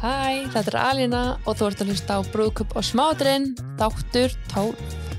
[0.00, 5.09] Hæ, þetta er Alina og þú ert að hlusta á Brúðkup og Smádrinn, þáttur 12.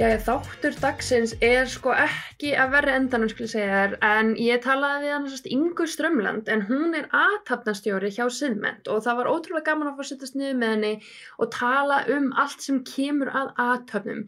[0.00, 5.02] Já, þáttur dagsins er sko ekki að verri endanum, ég segja þér, en ég talaði
[5.02, 9.66] við hann sérst Ingu Strömland, en hún er aðtapnastjóri hjá Siðment og það var ótrúlega
[9.66, 10.94] gaman að fá að sittast niður með henni
[11.36, 14.22] og tala um allt sem kemur að aðtöfnum.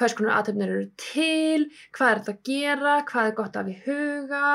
[0.00, 3.76] Hvað skonar aðtöfnir eru til, hvað er þetta að gera, hvað er gott af í
[3.84, 4.54] huga,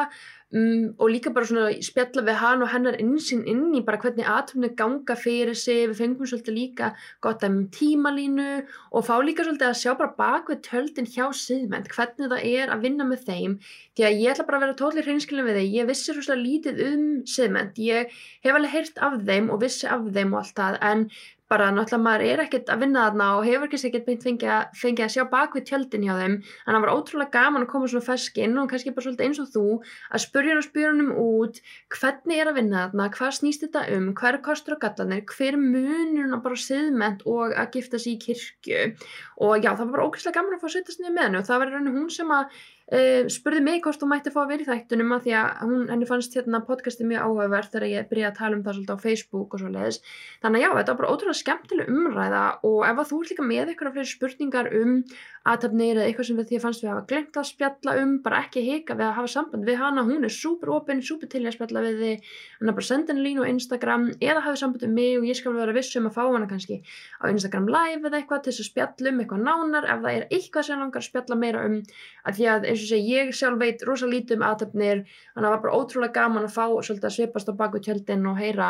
[0.54, 4.28] Um, og líka bara svona spjalla við hann og hennar einsinn inn í bara hvernig
[4.30, 6.92] aðtöfni ganga fyrir sig, við fengum svolítið líka
[7.26, 8.50] gott að um tímalínu
[8.94, 12.74] og fá líka svolítið að sjá bara bak við töldin hjá siðment, hvernig það er
[12.76, 13.58] að vinna með þeim,
[13.98, 16.84] því að ég ætla bara að vera tótlir hreinskilin við þeim, ég vissi svolítið lítið
[16.92, 18.14] um siðment, ég
[18.46, 20.78] hef alveg heyrt af þeim og vissi af þeim og allt það.
[20.94, 21.08] En
[21.52, 24.76] bara náttúrulega maður er ekkert að vinna þarna og hefur ekki ekkert beint fengið að,
[24.80, 26.36] fengi að sjá bak við tjöldin hjá þeim.
[26.42, 29.50] En það var ótrúlega gaman að koma svona ferskinn og kannski bara svolítið eins og
[29.54, 31.62] þú að spurja og spyrja hennum út
[31.94, 35.60] hvernig er að vinna þarna, hvað snýst þetta um hver er kostur og gallanir, hver
[35.60, 38.86] munur bara siðment og að gifta sér í kirkju?
[39.44, 41.50] Og já það var bara ógæslega gaman að fá að setja sér með hennu og
[41.52, 44.62] það var og hún sem að Uh, spurði mig hvort hún mætti fá að vera
[44.62, 48.30] í þættunum að því að hún, henni fannst hérna podcasti mjög áhugavert þegar ég byrjaði
[48.30, 49.98] að tala um það svolítið á Facebook og svo leiðis
[50.44, 53.48] þannig að já, þetta var bara ótrúlega skemmtileg umræða og ef að þú ert líka
[53.50, 54.94] með eitthvað fleiri spurningar um
[55.44, 58.62] aðtöfnir eða eitthvað sem því að fannst við hafa glemt að spjalla um bara ekki
[58.64, 61.84] hika við að hafa samband við hana hún er súper opinn, súper til að spjalla
[61.84, 62.30] við þið
[62.62, 65.36] hann er bara senda henni línu á Instagram eða hafa samband um mig og ég
[65.36, 66.80] skal vera vissum að fá hana kannski
[67.20, 70.26] á Instagram live eða eitthvað til þess að spjalla um eitthvað nánar ef það er
[70.30, 71.78] eitthvað sem langar að spjalla meira um.
[72.24, 75.48] Að því að eins og segi ég sjálf veit rosa lítið um aðtöfnir þannig að
[75.48, 78.70] það var bara ótrúlega gaman að fá svolítið að svipast á baku tjöldin og heyra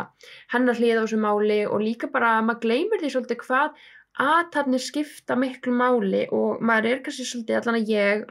[0.53, 3.83] hennar hlið á þessu máli og líka bara að maður gleymir því svolítið hvað
[4.23, 8.25] aðtapnir skipta miklu máli og maður er kannski svolítið allan að ég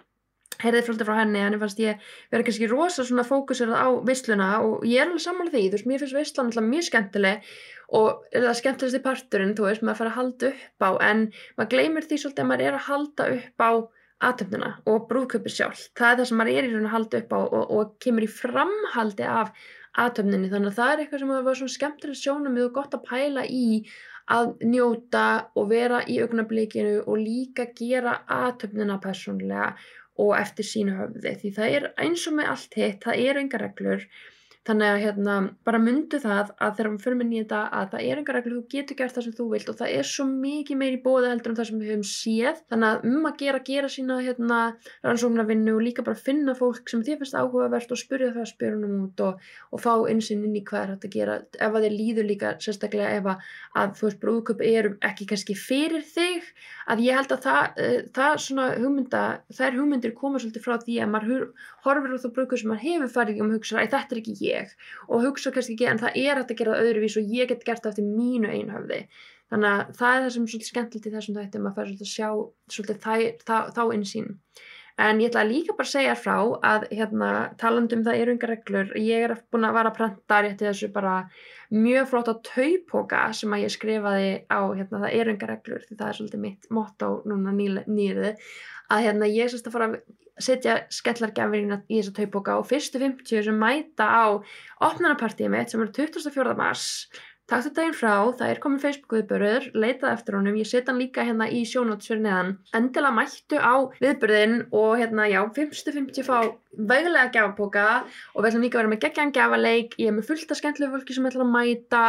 [0.63, 4.85] heyrði svolítið frá henni, henni fannst ég vera kannski rosa svona fókusur á vissluna og
[4.87, 7.48] ég er alveg samanlega því, þú veist, mér finnst visslan alltaf mjög skemmtileg
[7.98, 11.25] og það skemmtilegst í parturinn, þú veist, maður fara að halda upp á en
[11.59, 13.71] maður gleymir því svolítið að maður er að halda upp á
[14.29, 17.33] aðtöfnuna og brúðköpur sjálf, það er það sem maður er í raun að halda upp
[17.35, 19.53] á og, og kemur í framhaldi af
[20.03, 23.47] aðtöfninni, þannig að það er eitthvað sem var svona skemmtileg sjónum og gott að pæla
[23.49, 23.67] í
[24.33, 25.25] að njóta
[25.59, 29.73] og vera í augnablikinu og líka gera aðtöfnina persónlega
[30.23, 31.35] og eftir sínu höfði.
[31.41, 34.07] Því það er eins og með allt hitt, það eru enga reglur
[34.68, 35.36] þannig að hérna
[35.67, 38.58] bara myndu það að þegar við fyrir með nýja þetta að það er enga reglur,
[38.61, 41.30] þú getur gert það sem þú vilt og það er svo mikið meir í bóði
[41.33, 44.61] heldur en það sem við höfum séð, þannig að um að gera gera sína hérna
[45.02, 49.24] rannsóknarvinnu og líka bara finna fólk sem þið finnst áhugavert og spyrja það spyrunum út
[49.27, 49.42] og,
[49.74, 51.36] og fá einsinn inn í hvað er þetta að gera.
[51.58, 53.50] Ef að þið líður líka sérstaklega ef að,
[53.83, 56.46] að þú veist brúðköp eru ekki kannski fyrir þig,
[56.86, 57.83] að ég held að það,
[58.14, 59.23] það svona hugmynda,
[59.58, 61.46] þær hugmyndir koma svolítið frá því að maður
[61.87, 64.35] horfir á það brúðköp sem maður hefur farið um að hugsa að þetta er ekki
[64.47, 64.75] ég.
[65.09, 67.65] Og hugsa kannski ekki en það er hægt að gera það öðruvís og ég get
[67.69, 69.01] gert það eftir mínu einhafði
[69.53, 72.07] þannig að það er það sem er svolítið skemmtilegt í þessum þættum að fara svolítið
[72.07, 72.29] að sjá
[72.73, 74.31] svolítið það, það, þá einsýn
[75.03, 76.37] en ég ætla líka bara að segja frá
[76.69, 78.92] að hérna, talandum það eru yngar reglur.
[79.01, 81.15] Ég er búin að vara að prenta rétti þessu bara
[81.73, 85.97] mjög flott á taupoka sem að ég skrifaði á hérna, það eru yngar reglur því
[85.97, 88.45] það er svolítið mitt motto núna nýrið
[88.92, 90.01] að hérna, ég sérst að fara að
[90.45, 94.25] setja skellargafirinn í þessa taupoka og fyrstu 50 sem mæta á
[94.83, 96.57] opnarnapartíið mitt sem er 24.
[96.58, 96.89] mars
[97.51, 101.25] Takk þetta einn frá, það er komin Facebook-viðbörður, leitað eftir honum, ég setja hann líka
[101.27, 102.53] hérna í sjónóts fyrir neðan.
[102.79, 106.39] Endilega mættu á viðbörðin og hérna já, 50-50 fá
[106.79, 107.85] veglega gafaboka
[108.33, 111.19] og við ætlum líka að vera með geggjan gafaleik, ég er með fullta skemmtilegu fólki
[111.19, 112.07] sem ætla að mæta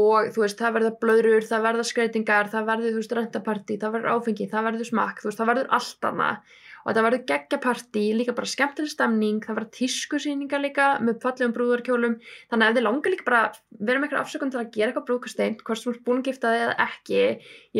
[0.00, 3.96] og þú veist það verður blöður, það verður skreitingar, það verður þú veist rentapartí, það
[3.98, 8.04] verður áfengi, það verður smakk, þú veist það verður allt annað og þetta verður geggjapartí,
[8.16, 12.16] líka bara skemmtileg stemning, það verður tískusýningar líka með fallegum brúðarkjólum.
[12.50, 13.42] Þannig að ef þið langar líka bara
[13.78, 16.54] vera með eitthvað afsökun til að gera eitthvað brúðkasteint, hvort þú ert búin að gifta
[16.54, 17.22] þig eða ekki,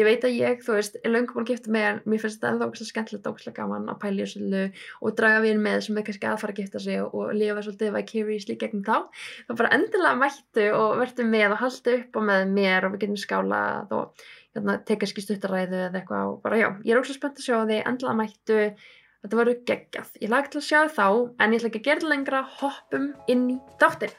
[0.01, 2.41] ég veit að ég, þú veist er langar búin að gifta mig en mér finnst
[2.41, 4.63] þetta ennþá skemmtilegt, ógæslega gaman að pæli þessu
[5.01, 7.95] og draga við með sem er kannski aðfara að gifta sig og, og lifa svolítið
[7.97, 12.55] vicariously gegnum þá, þá bara endilega mættu og verður með og haldu upp á með
[12.59, 16.95] mér og við getum skálað og hérna, teka skistuttaræðu eða eitthvað og bara já, ég
[16.95, 18.63] er ósað spennt að sjá því endla mættu,
[19.21, 20.17] þetta voru geggjað.
[20.23, 21.07] Ég lagði til að sjá þá,
[21.39, 22.43] en ég ætla ekki að gera lengra.
[22.61, 24.19] Hoppum inn í þáttin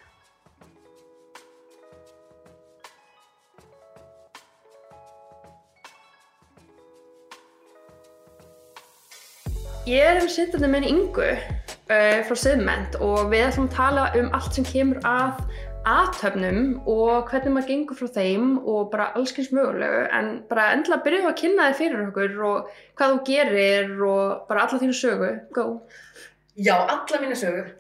[9.90, 14.28] Ég er um sittandi með Ingu uh, frá Siðment og við ætlum að tala um
[14.38, 15.40] allt sem kemur að
[15.88, 21.30] aðtöfnum og hvernig maður gengur frá þeim og bara allskyns mögulegu en bara endilega byrjuðu
[21.32, 22.70] að kynna þið fyrir okkur og
[23.00, 25.66] hvað þú gerir og bara alla þínu sögu Go!
[26.60, 27.72] Já, alla mína sögur.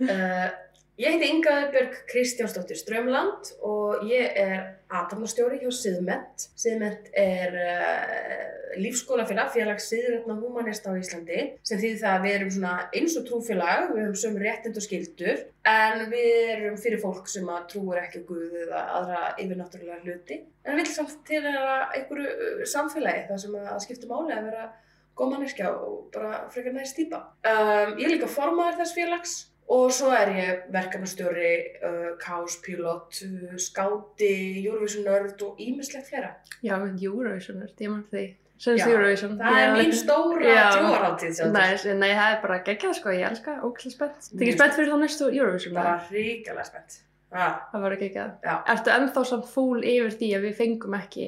[0.99, 4.57] Ég heiti Inga Björg Kristjánsdóttir Strömland og ég er
[4.91, 6.49] aðtapnastjóri hjá Siðment.
[6.59, 12.67] Siðment er uh, lífskólafélag, félag siðrætna humanista á Íslandi sem þýðir það að við erum
[12.99, 17.47] eins og trúfélag, við höfum sömur réttind og skildur en við erum fyrir fólk sem
[17.47, 20.41] að trúur ekki á Guð eða aðra yfirnáttúrulega hluti.
[20.65, 24.67] En við viljum samt til einhverju uh, samfélagi þar sem að skipta máli að vera
[25.15, 27.23] góð manneskja og bara frekar næst týpa.
[27.47, 31.53] Um, ég er líka formaður þess félags og svo er ég verkefnastjóri,
[31.87, 34.33] uh, káspílot, uh, skáti,
[34.65, 36.35] Eurovision nörd og ímislegt fleira.
[36.63, 38.25] Já, en Eurovision nörd, ég mann því.
[38.61, 39.37] Senst Já, Eurovision.
[39.39, 40.65] Það er mín stóra Já.
[40.75, 44.19] trúarháttíð sem Nei, það er bara geggjað sko, ég elska, óklæð spennt.
[44.27, 45.73] Það Mjög ekki spennt fyrir þá næstu Eurovision.
[45.73, 46.11] bara eða?
[46.13, 46.97] ríkala spennt.
[47.31, 48.35] Það var geggjað.
[48.45, 48.55] Já.
[48.75, 51.27] Ertu ennþá samt fúl yfir því að við fengum ekki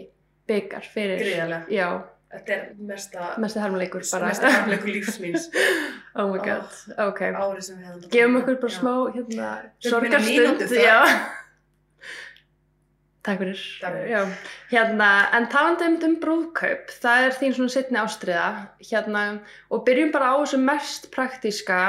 [0.51, 1.23] byggar fyrir...
[1.23, 1.65] gríðarlega.
[1.73, 1.87] Já,
[2.33, 4.31] Þetta er mesta, mesta hermleikur bara.
[4.31, 5.43] mesta harmleikur lífsmýns
[6.17, 6.71] oh my god,
[7.05, 7.21] ok.
[7.29, 8.03] árið sem við hefum.
[8.15, 9.53] Gefum okkur bara smá, hérna,
[9.85, 10.63] sorgarstund.
[13.23, 13.59] Takk fyrir.
[14.09, 14.23] Já.
[14.73, 18.47] Hérna, en talandi um, brúðkaup, það er þín svona setni ástriða,
[18.83, 19.21] hérna,
[19.71, 21.79] og byrjum bara á þessu mest praktíska,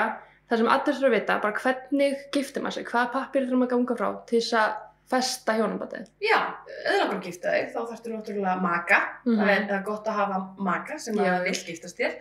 [0.46, 3.72] það sem allir þurfa að vita, bara hvernig giftir maður sig, hvaða pappir þurfum að
[3.72, 4.76] ganga frá til þess að
[5.14, 6.10] festa hjónabandið.
[6.24, 6.38] Já,
[6.82, 9.00] eða langar að gifta þig, þá þarftu náttúrulega maka.
[9.24, 11.30] Það, er, það er gott að hafa maka sem Já.
[11.32, 12.18] að vil giftast þér.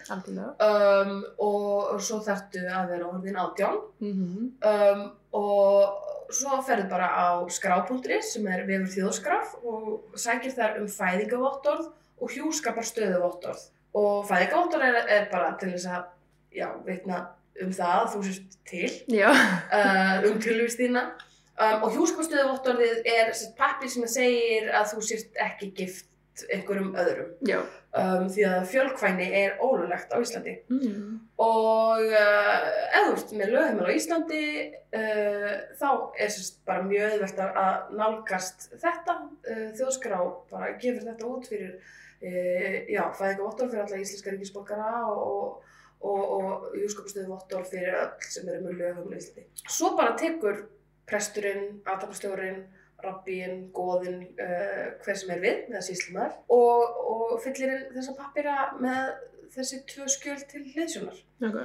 [0.63, 1.13] Um,
[1.43, 3.83] og svo þarftu að vera orðin átján.
[4.03, 4.15] Mm
[4.63, 5.03] Um,
[5.33, 11.87] og svo ferðu bara á skrá.ri sem er vefur þjóðskraf og sækir þar um fæðingavottorð
[12.21, 13.63] og hjúskapar stöðuvottorð.
[13.97, 16.05] Og fæðingavottorð er, er bara til þess að,
[16.53, 17.23] já, veitna
[17.61, 18.89] um það að þú sést til,
[19.29, 21.05] uh, um tilvist þína.
[21.53, 23.29] Um, og hjúskapastöðuvottorðið er
[23.59, 26.09] pappir sem segir að þú sést ekki gift
[26.49, 27.27] einhverjum öðrum.
[27.93, 30.55] Um, því að fjölkvæni er ólulegt á Íslandi.
[30.73, 31.19] Mm.
[31.45, 34.41] Og uh, ef þú ert með lögheimil á Íslandi,
[34.97, 39.19] uh, þá er sérst bara mjög auðvelt að- nálgast þetta.
[39.45, 40.17] Uh, þjóðskrá
[40.49, 41.77] bara gefur þetta út fyrir,
[42.25, 45.59] uh, já, fæðinga vottor fyrir alla íslenska ríkisborgara og,
[46.01, 49.45] og, og júskapastöðu vottor fyrir öll sem eru með lögheimil á Íslandi.
[49.69, 50.65] Svo bara tekur
[51.09, 52.63] presturinn, aðtapastjórinn,
[53.03, 58.57] rabbíinn, góðinn, uh, hver sem er við, með síslumar og, og fyllir inn þessa pappira
[58.79, 59.15] með
[59.53, 61.17] þessi tvö skjöl til hliðsjónar.
[61.43, 61.57] Ok.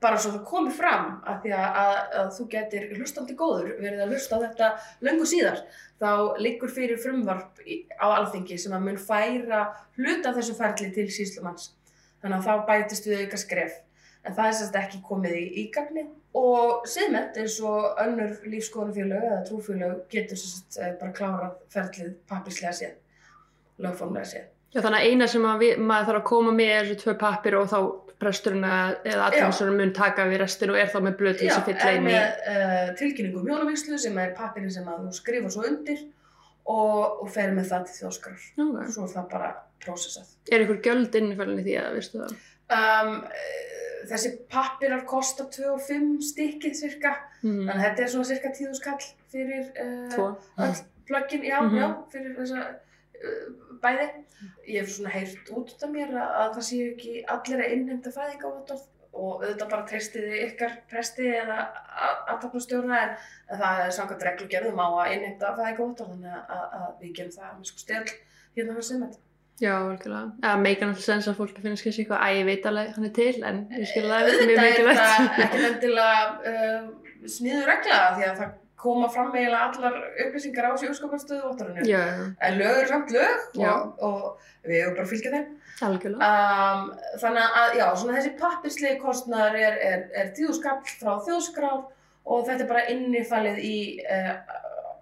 [0.00, 4.00] Bara svo það komi fram að því að, að, að þú getur hlustandi góður verið
[4.00, 4.70] að hlusta á þetta
[5.04, 5.60] löngu síðar.
[6.00, 6.10] Þá
[6.40, 9.66] liggur fyrir frumvarp í, á alþingi sem að mun færa
[9.98, 11.74] hluta þessu ferli til síslumanns.
[12.24, 13.76] Þannig að þá bætist við auka skref.
[14.24, 16.06] En það er sérst ekki komið í ígagni.
[16.38, 22.70] Og siðmett eins og önnur lífskoðanfélög eða trúfélög getur sérst eh, bara klárað ferlið pappislega
[22.78, 22.92] séð,
[23.82, 24.44] lögformlega séð.
[24.70, 27.14] Já, þannig að eina sem að við, maður þarf að koma með er þessu tvö
[27.18, 27.78] pappir og þá
[28.20, 31.58] presturinn að- eða aðtjómsverðin mun taka við restin og er þá með blöð til þess
[31.58, 32.12] að fylla er inn í.
[32.12, 36.04] með uh, tilkynningu um hjónavíslu sem er pappirinn sem að þú skrifar svo undir
[36.70, 38.44] og, og fer með það til þjóðskrar.
[38.60, 38.92] Okay.
[38.94, 39.50] Svo er það bara
[39.82, 40.30] prósessað.
[40.52, 42.36] Er ykkur gjöld innifælinn í því að, veistu það?
[42.70, 47.66] Um, uh, þessi pappirar kosta 2 og 5 stikkið cirka, Mm.
[47.68, 51.76] þannig að þetta er svona cirka 10 skall fyrir uh, öll plöggin, já, Mhm.
[51.78, 54.08] já, fyrir þessa uh, bæði.
[54.68, 58.10] Ég hef svona heyrt út af mér að, að það séu ekki allir að innheimta
[58.12, 61.56] fæðingavottorð og auðvitað bara treystiði ykkar presti eða
[62.30, 63.16] aðtapnastjóra en,
[63.50, 67.34] en það er samkvæmt reglugerðum á að innheimta fæðingavottorð þannig að, að, að við gerum
[67.34, 69.20] það með sko stel hérna fyrir sem þetta.
[69.60, 70.30] Já, algjörlega.
[70.40, 73.14] Það meikar náttúrulega sens að fólki finnst kannski eitthvað að ég veit alveg hann er
[73.18, 75.02] til en ég skil það mjög Auðvitað er mikilvægt.
[75.04, 76.86] þetta ekki endilega uh,
[77.34, 81.82] sniður regla því að það koma fram eiginlega allar upplýsingar á sjóskaparstöðu vottorðinu.
[81.90, 82.00] Já,
[82.48, 84.22] En lög eru samt lög og, og
[84.64, 85.50] við hefum bara að fylgja þeim.
[85.90, 86.30] algjörlega.
[86.30, 86.86] Um,
[87.20, 91.82] þannig að, já, þessi pappislegi kostnaður er, er, er tíðuskall frá þjóðskrár
[92.24, 93.76] og þetta er bara innifalið í
[94.08, 94.32] uh,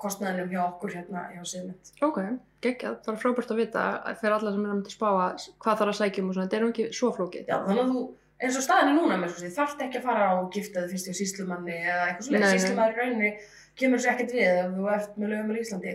[0.03, 1.95] kostnaðinum hjá okkur hérna hjá Sigmund.
[2.03, 2.19] Ok,
[2.65, 2.97] geggjað.
[3.05, 3.85] Það er frábært að vita
[4.21, 5.29] fyrir alla sem er að mynda að spáa
[5.65, 6.49] hvað þarf að sækjum og svona.
[6.49, 7.45] Þetta er nú ekki svo flókið.
[7.49, 8.03] Já, þannig að þú,
[8.43, 10.93] eins og staðin er núna með svo, því þarft ekki að fara og gifta þig
[10.97, 12.51] fyrst í síslumanni eða eitthvað.
[12.57, 13.33] Síslumanni í rauninni
[13.79, 15.95] kemur sér ekkert við ef þú ert með lögum í Íslandi,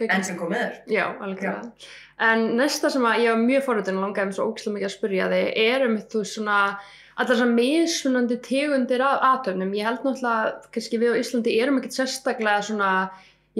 [0.00, 0.14] Geggjað.
[0.14, 0.80] enn sem komið er.
[0.90, 1.90] Já, algjörlega.
[2.30, 4.94] En næsta sem að ég var mjög forröndin og langaði mér svo ógislega mikið að
[4.94, 6.58] spyrja þig er um þú svona
[7.20, 9.74] allar svona mismunandi tegundir af aðtöfnum.
[9.76, 12.92] Ég held náttúrulega, kannski við á Íslandi erum ekkert sérstaklega svona,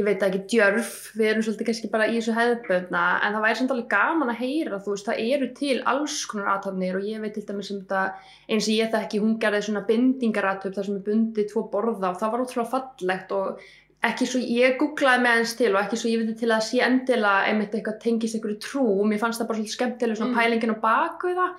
[0.01, 3.59] ég veit ekki, djörf, við erum svolítið kannski bara í þessu hefðböðna, en það væri
[3.61, 7.21] samt alveg gaman að heyra, þú veist, það eru til alls konar aðtöfnir og ég
[7.25, 8.07] veit til dæmis um þetta,
[8.49, 12.19] eins og ég þekki, hún gerði svona bindingaratöf þar sem er bundið tvo borða og
[12.23, 13.69] það var ótrúlega fallegt og
[14.09, 16.81] ekki svo, ég googlaði með hans til og ekki svo ég veit til að sé
[16.87, 20.39] endilega einmitt eitthvað tengist einhverju trú, mér fannst það bara svolítið skemmtileg svona Mm.
[20.41, 21.51] pælingin á baku það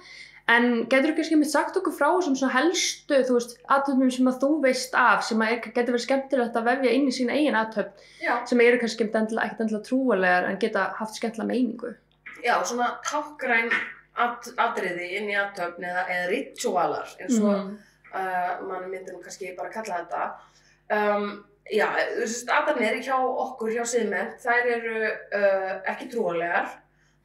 [0.51, 4.49] En getur þú mitt sagt okkur frá þessum helstu, þú veist, aðtöfnum sem að þú
[4.65, 7.91] veist af, sem að getur verið skemmtilegt að vefja inn í sína eigin aðtöfn,
[8.49, 11.93] sem eru kannski endilega, ekkert endilega trúalegar en geta haft skemmtilega meiningu.
[12.43, 13.69] já svona tákgræn
[14.17, 17.77] at, atriði inn í aðtöfn eða, eða ritualar eins og Mhm.
[18.13, 20.31] uh, mann myndir kannski bara kalla þetta.
[20.91, 21.87] Um, já,
[22.57, 26.67] aðtöfnir hjá okkur, hjá siðmenn, þær eru uh, ekki trúalegar,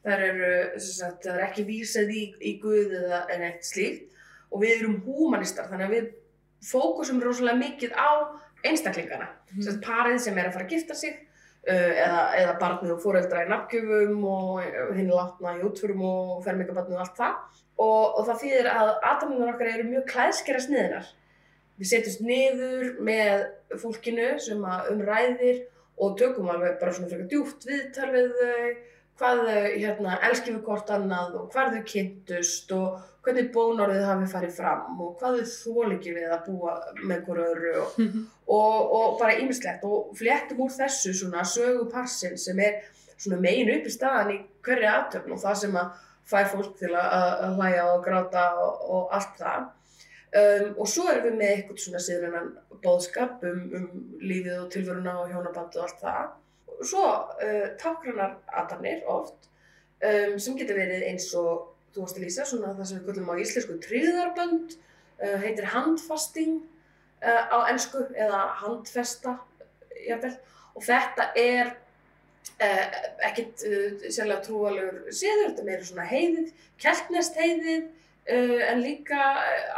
[0.06, 4.14] það er ekki vísað í, í Guð eða en eitt slíkt
[4.52, 6.10] og við erum húmanistar þannig að við
[6.66, 8.08] fókusum rosalega mikið á
[8.66, 9.28] einstaklingana.
[9.52, 11.12] Sem sagt, parið sem er að fara að gifta sig
[11.68, 16.98] uh, eða, eða barnið og fóreldra í nafngjöfum og hinn látna í útförum og fermingabarnið
[16.98, 17.62] og allt það.
[17.76, 21.08] Og, og það þýðir að aðdæmlunar okkar eru mjög klæðskera sniðinar.
[21.76, 23.48] Við setjumst niður með
[23.82, 25.64] fólkinu sem að umræðir
[26.00, 28.70] og tökum alveg bara svona frekar djúpt viðtal við þau,
[29.16, 32.96] hvað þau hérna, elski við hvort annað og hvað þau kynntust og
[33.26, 37.72] hvernig bónorðið hafi farið fram og hvað þau þólikir við að búa með hverju öðru
[37.82, 38.02] og
[38.56, 39.86] og, og bara ýmislegt.
[39.86, 42.82] Og fléttum úr þessu svona sögu parsin sem er
[43.16, 46.92] svona megin upp í staðan í hverju aðtöfn og það sem að fær fólk til
[46.92, 47.10] að,
[47.46, 49.66] að hlæja og gráta og, og allt það.
[50.36, 52.48] Um, og svo erum við með eitthvað svona síðan
[52.82, 53.86] bóðskap um, um
[54.20, 56.26] lífið og tilveruna og hjónabandi og allt það
[56.84, 59.48] svo uh, tákranar aðtafnir oft
[60.02, 63.32] um, sem getur verið eins og þú varst að lýsa svona það sem við kallum
[63.32, 66.60] á íslensku tríðarbönd uh, heitir handfasting
[67.24, 69.38] uh, á ennsku eða handfesta
[70.06, 70.36] jafnvel.
[70.76, 71.76] og þetta er
[72.56, 73.62] ekkit
[74.14, 77.88] sérlega trúalegur síður, þetta meira svona heiðið, keltnest heiðið
[78.70, 79.18] en líka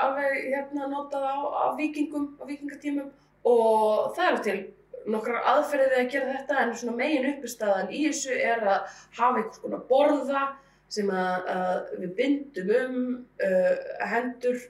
[0.05, 3.09] alveg hérna notað á, á vikingum, á vikingatímum
[3.49, 4.59] og það eru til
[5.07, 9.43] nokkrar aðferðið við að gera þetta en svona megin uppistæðan í þessu er að hafa
[9.43, 10.43] einhvers konar borða
[10.89, 12.99] sem að, að við bindum um
[13.45, 13.75] uh,
[14.13, 14.63] hendur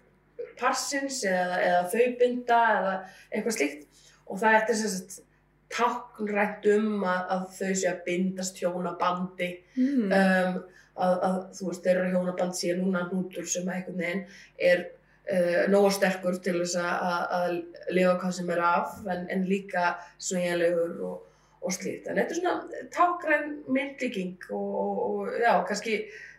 [0.59, 2.95] parsins eða, eða þau binda eða
[3.31, 5.21] eitthvað slíkt og það er sem sagt
[5.69, 10.11] táknrænt um að, að þau sé að bindast hjónabandi Mm.
[10.11, 10.57] um,
[10.99, 14.25] að, að þú veist þeirra hjónaband sé núna hnútur sem að einhvern veginn
[14.71, 14.81] er
[15.73, 19.91] nógu sterkur til þess að, að, að lifa hvað sem er af en, en líka
[20.17, 21.19] sveigjanlegur og,
[21.61, 22.09] og slíkt.
[22.09, 25.99] En þetta er svona tákgræn myndlíking og, og, og já, kannski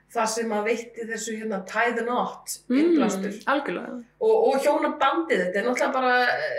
[0.09, 3.97] það sem að veitti þessu hérna tie the knot innblástur Mm, algjörlega.
[4.25, 6.15] og, og hjónabandið, þetta er náttúrulega bara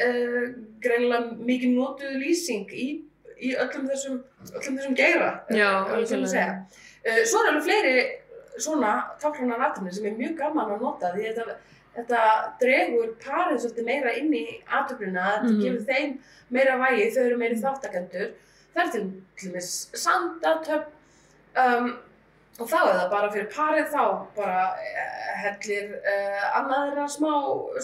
[0.06, 0.44] uh,
[0.84, 2.86] greinilega mikið notuð lýsing í,
[3.42, 4.20] í öllum þessum,
[4.52, 6.54] öllum þessum geira, Já, ef við skulum algjörlega.
[7.00, 7.96] Uh, svo er alveg fleiri
[8.60, 11.58] svona tákrannar aðtöfnir sem er mjög gaman að nota því þetta,
[11.96, 12.20] þetta
[12.60, 15.62] dregur parið svolítið meira inn í aðtöfnina, þetta Mhm.
[15.62, 16.18] gefur þeim
[16.50, 18.30] meira vægi, þau eru meiri þáttakendur.
[18.74, 19.04] Það er til
[19.36, 20.86] til dæmis sandatöfn
[21.56, 21.96] um,
[22.60, 24.02] og þá er það bara fyrir parið þá
[24.36, 27.30] bara uh, hellir uh, annaðra smá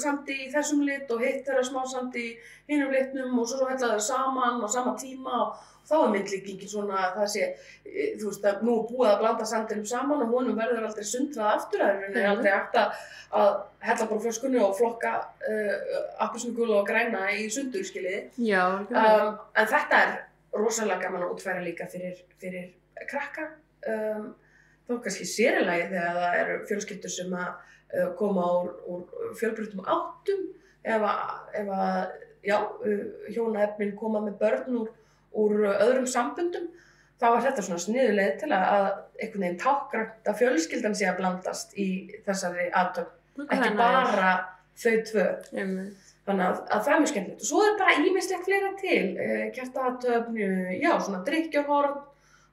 [0.03, 2.27] samt í þessum lit og hitt þeirra smá samt í
[2.69, 6.97] hinum litnum og svo hella þau saman á sama tíma og þá er myndlíkingin svona
[6.99, 7.45] að það sé,
[7.87, 11.05] eh, þú veist að nú er búið að blanda sandinum saman og honum verður aldrei
[11.07, 12.31] sundrað aftur, það er í rauninni Mhm.
[12.33, 13.05] aldrei hægt að,
[13.41, 13.53] að
[13.87, 15.13] hella bara flöskunni og flokka
[15.47, 18.25] uh, appelsinu og græna í sundur skiljiði.
[18.49, 18.65] Já.
[18.91, 20.17] Um, en þetta er
[20.59, 22.73] rosalega gaman að útfæra líka fyrir, fyrir
[23.07, 23.47] krakka.
[23.87, 24.35] Um,
[24.87, 30.47] þá kannski sérilagi þegar það eru fjölskyldur sem að uh, koma úr, úr fjölbrytum áttum
[30.87, 32.15] ef að,
[33.35, 34.91] hjónaefnin koma með börn úr,
[35.35, 36.69] úr öðrum sambundum
[37.21, 41.73] þá er þetta svona sniðuleg til að, einhvern veginn tákgrænt að fjölskyldan sé að blandast
[41.81, 41.89] í
[42.27, 44.35] þessari aðtöfn, ekki bara
[44.77, 45.25] þau tvö.
[45.57, 46.13] Einmitt.
[46.27, 47.43] Þannig að, að það er mjög skemmtilegt.
[47.43, 49.03] Og svo er bara ímislegt fleira til.
[49.23, 50.39] Eh, Kertatöfn,
[50.75, 52.01] já, svona drikkjárhorn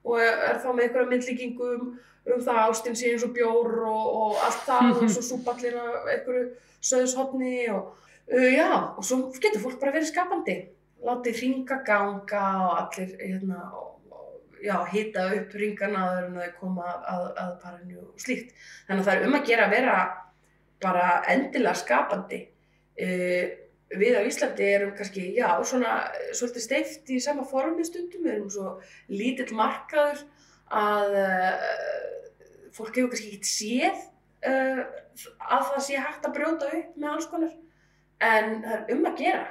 [0.03, 1.87] og er þá með einhverja myndlíkingum
[2.31, 5.75] um það að ástin sé eins og bjór og, og allt það og svo súpallir
[5.79, 6.45] af einhverju
[6.83, 7.93] söðushotni og
[8.31, 10.57] uh, já, og svo getur fólk bara verið skapandi.
[11.03, 13.63] Látið ringa ganga og allir, hérna,
[14.93, 18.53] hita upp ringana áður en þau koma að, að parinu og slíkt.
[18.87, 19.97] Þannig að það er um að gera að vera
[20.83, 22.39] bara endilega skapandi.
[22.93, 23.59] Uh,
[23.93, 25.97] við á Íslandi erum kannski, já, svona
[26.33, 28.77] svolítið steift í sama formi stundum, við erum svo
[29.11, 30.23] lítill markaður
[30.73, 32.12] að uh,
[32.73, 34.03] fólk hefur kannski ekkert séð
[34.49, 34.83] uh,
[35.47, 37.55] að það sé hægt að brjóta upp með alls konar,
[38.23, 39.47] en það er um að gera,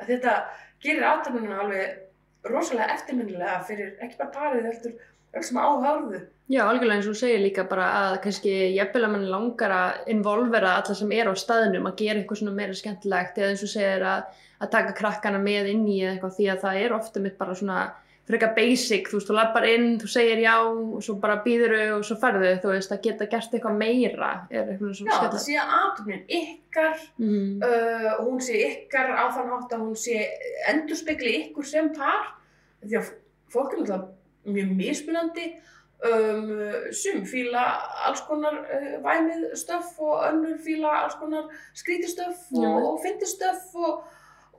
[0.00, 0.36] að þetta
[0.84, 2.02] gerir átöfnuna alveg
[2.46, 4.96] rosalega eftirminnilega fyrir ekki bara parið heldur
[5.36, 6.22] öll sem áhörðu.
[6.46, 10.10] Já, algjörlega eins og þú segir líka bara að kannski jafnvel að mann langar að
[10.14, 13.72] involvera alla sem er á staðnum að gera eitthvað svona meira skemmtilegt eða eins og
[13.72, 14.28] segir að,
[14.62, 17.58] að taka krakkana með inn í eða eitthvað því að það er ofta mitt bara
[17.58, 17.80] svona
[18.26, 22.06] frekar basic, þú veist, þú lappar inn, þú segir já og svo bara býður og
[22.06, 25.58] svo ferðu, þú veist, að geta gert eitthvað meira er eitthvað Já, svona það sé
[25.62, 27.52] að aðtöfnin ykkar, mm.
[27.68, 30.26] uh, hún sé ykkar á þann hátt að hún sé
[30.72, 32.34] endurspegli ykkur sem par,
[32.82, 33.14] því að
[33.54, 35.46] fólk er náttúrulega mjög mismunandi,
[36.10, 36.50] um,
[36.94, 37.62] sum fíla
[38.08, 41.46] alls konar uh, væmið stöff og önnur fíla alls konar
[41.78, 42.66] skrítistöff Já.
[42.74, 44.02] og, og fyndistöff og,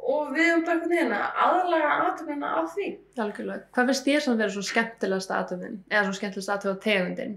[0.03, 2.87] og við um bara einhvern veginn að aðlaga aðtöfnina að því.
[3.23, 3.65] Algjörlega.
[3.75, 5.81] Hvað finnst þér samt vera svo skemmtilegast aðtöfnin?
[5.91, 7.35] Eða svo skemmtilegast aðtöfa tegundin?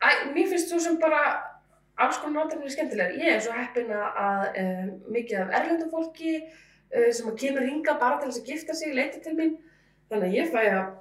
[0.00, 1.22] Æ, mér finnst svo sem bara
[1.96, 3.16] alls konar náttúrulega skemmtilegar.
[3.20, 7.66] Ég er svo heppin að, að um, mikið af erlendu fólki uh, sem að kemur
[7.66, 9.56] hingað bara til þess að gifta sig, leita til mín.
[10.10, 10.94] Þannig að ég fæ að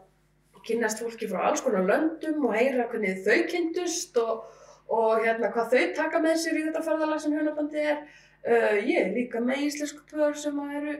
[0.66, 4.46] kynnast fólki frá alls konar löndum og heyra hvernig þau kynntust og,
[4.90, 8.00] og hérna hvað þau taka með sér í þetta ferðalag sem hjónabandi er.
[8.46, 11.00] Uh, ég er líka með íslensku pör sem eru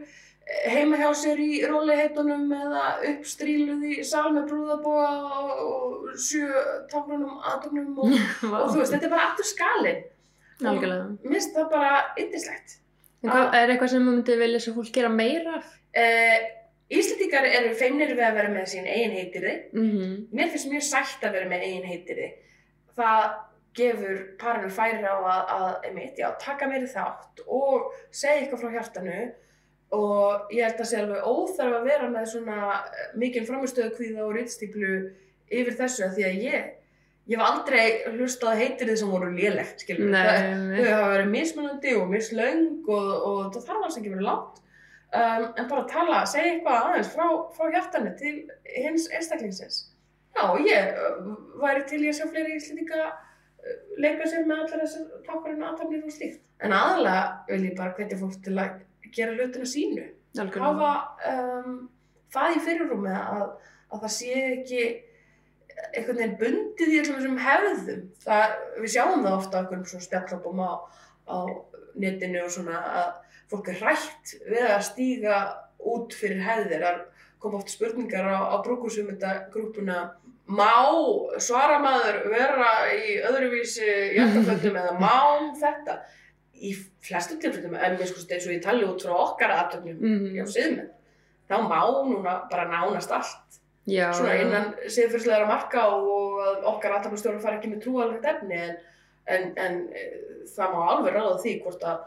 [0.70, 6.50] heima hjá sér í róliheitunum eða uppstríluð í sal með brúðabóa og, og sjö
[6.92, 8.14] tákrunum aðtögnum og,
[8.52, 10.04] og þú veist, þetta er bara aftur skalinn.
[10.64, 11.08] Algjörlega.
[11.24, 12.78] Mér finnst það bara yndislegt.
[13.26, 15.74] Er eitthvað sem þú myndi vilja sem fólk gera meira af?
[15.96, 16.38] Uh,
[16.96, 19.54] Íslendingar eru feimnir við að vera með sín eigin heitirði.
[19.74, 20.12] Mm -hmm.
[20.38, 22.28] Mér finnst mjög sætt að vera með eigin heitirði.
[22.96, 23.24] Það
[23.76, 28.78] gefur parinu færi á að, að einmitt, já, taka meiri þátt og segja eitthvað frá
[28.78, 29.20] hjartanu.
[29.96, 34.26] Og ég held að sé alveg óþarf að vera með svona eh, mikinn framistöðu kvíða
[34.26, 34.96] og rýtstíplu
[35.54, 36.74] yfir þessu af því að ég
[37.26, 41.96] ég hef aldrei hlustað heitir þið sem voru lélegt, skilur það, þau hafa verið mismunandi
[41.98, 44.62] og mislöng og, og það þarf alls ekki verið langt.
[45.16, 48.34] Um, en bara tala, segja eitthvað aðeins frá, frá hjartanu til
[48.76, 49.78] hins einstaklingsins.
[50.36, 51.30] Já, ég uh,
[51.62, 53.25] væri til í að sjá fleiri íslendinga uh,
[54.02, 56.42] leika sér með allar þessar takkarinn aðtafnir og slíkt.
[56.64, 58.78] En aðalega vil ég bara hvetja fólk til að
[59.16, 60.06] gera hlutina sínu.
[60.36, 60.92] Hafa
[61.32, 61.76] um,
[62.34, 63.46] það í fyrirrúmi að,
[63.90, 64.82] að það sé ekki
[65.96, 68.04] einhvern veginn bundið í öllum þessum hefðum.
[68.26, 70.72] Það, við sjáum það ofta okkur svona spjallopum á,
[71.32, 71.38] á
[72.00, 73.12] netinu og svona að
[73.52, 75.40] fólk er hrætt við að stíga
[75.86, 76.86] út fyrir hefðir.
[76.86, 77.02] Það
[77.44, 80.00] kom oft spurningar á, á brúkusumöndagrúpuna
[80.48, 80.72] má
[81.42, 85.16] svaramaður vera í öðruvísi jakkafötum eða má
[85.60, 86.00] þetta?
[86.56, 86.72] Í
[87.04, 90.30] flestum tilfellum, en við sko eins og ég tali út frá okkar aðtöfnum Mhm.
[90.38, 90.90] hjá siðmenn,
[91.50, 97.42] þá má núna bara nánast allt Já, svona innan siðfyrslegara marka og að okkar aðtöfnastjóra
[97.42, 98.78] fara ekki með trúalvegt efni en,
[99.28, 100.06] en, en e,
[100.56, 102.00] það má alveg ráða því hvort að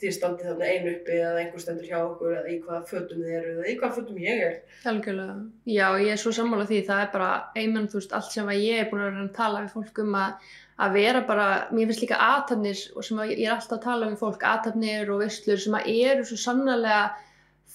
[0.00, 3.36] þið standið þarna einu uppi eða einhver stendur hjá okkur eða í hvaða fötum þið
[3.38, 4.56] eru eða í hvaða fötum ég er.
[4.90, 5.36] Algjörlega.
[5.70, 6.80] Já, ég er svo sammála því.
[6.88, 7.30] Það er bara
[7.60, 10.48] einmann, þú veist, allt sem að ég er búin að tala við fólk um að,
[10.86, 14.10] að vera bara, mér finnst líka aðtafnir og sem að ég er alltaf að tala
[14.10, 17.00] við fólk, aðtafnir og visslur sem að eru svo sannlega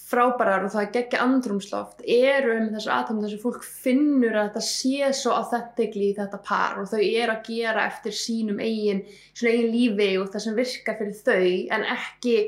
[0.10, 4.63] frábærar og það geggja andrumsloft eru um þessar aðtafnir þess að fólk finnur að þetta
[4.69, 9.54] sé svo authentically í þetta par og þau eru að gera eftir sínum eigin, svona
[9.54, 11.45] eigin lífi og það sem virkar fyrir þau
[11.78, 12.39] en ekki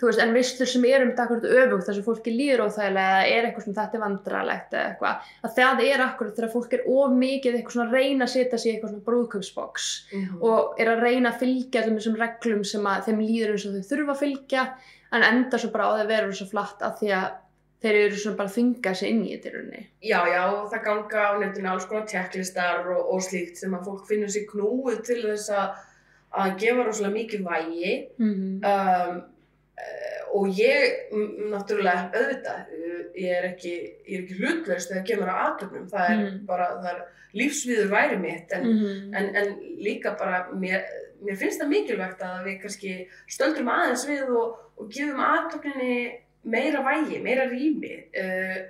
[0.00, 3.16] þú veist, en visslur sem eru um þetta akkurat öfugt þess að fólki líður óþægilega
[3.18, 6.76] eða er eitthvað sem þetta er vandralegt eða eitthvað að það er akkurat þegar fólk
[6.76, 9.90] er of mikið eitthvað svona að reyna að setja sig í eitthvað svona brúðkaupsboks
[10.40, 13.92] og er að reyna að fylgja þessum reglum sem að þeim líður eins og þau
[13.92, 14.64] þurfa að fylgja
[15.12, 17.30] en enda svo bara á því að vera svo flatt að því að
[17.80, 19.82] þeir eru svona bara að þynga sig inn í þetta í rauninni.
[20.04, 20.42] Já, já,
[20.72, 24.44] það ganga á netinu alls konar checklistar og, og slíkt sem að fólk finnur sér
[24.50, 25.78] knúið til þess að,
[26.42, 28.66] að gefa rosalega mikið vægi Mm -hmm.
[28.72, 29.22] um,
[29.80, 31.08] eh, og ég,
[31.50, 32.60] náttúrulega, auðvitað,
[33.16, 33.72] ég er ekki,
[34.06, 36.46] ég ekki hlutlaust þegar kemur á aðtöfnum, það er Mm.
[36.46, 37.00] bara, það er
[37.34, 39.14] lífsviður væri mitt, en, Mhm.
[39.14, 40.84] en, en líka bara, mér,
[41.24, 42.96] mér finnst það mikilvægt að við kannski
[43.30, 45.96] stöldrum aðeins við og, og gefum aðtöfninni
[46.50, 47.96] meira vægi, meira rými.
[48.16, 48.60] Uh,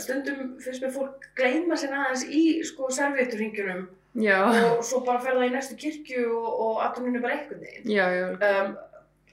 [0.00, 3.86] stundum finnst mér fólk gleyma sér aðeins í sko servietturhingjunum
[4.16, 7.42] Já, og svo bara fer það í næstu kirkju og, og aðtöfninni bara
[7.84, 8.06] já.
[8.32, 8.70] um,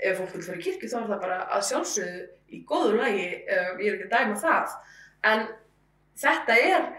[0.03, 3.29] ef fólk vil fara í kirkju þá er það bara að sjálfsögðu í góðu lagi,
[3.47, 4.75] um, ég er ekki að dæma það
[5.31, 5.45] en
[6.19, 6.89] þetta er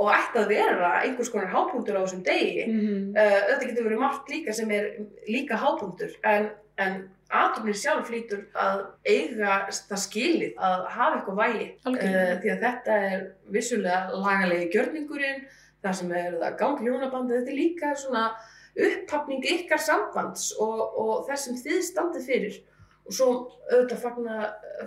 [0.00, 2.66] og ætti að vera einhvers konar hápunktur á þessum degi.
[2.68, 4.88] Mm uh, þetta getur verið margt líka sem er
[5.28, 6.48] líka hápunktur en,
[6.80, 7.02] en
[7.32, 11.68] atomnin sjálf flýtur að eiga það skilið að hafa eitthvað vægi.
[11.84, 12.24] Algjörlega.
[12.24, 13.26] uh, því að þetta er
[13.58, 15.44] vissulega lagalegi gjörningurinn
[15.82, 18.26] það sem er það gangi hjónabandi þetta er líka svona
[18.72, 22.58] upphafning ykkar sambands og, og þess sem þið standið fyrir.
[23.02, 23.28] Og svo
[23.68, 24.02] auðvitað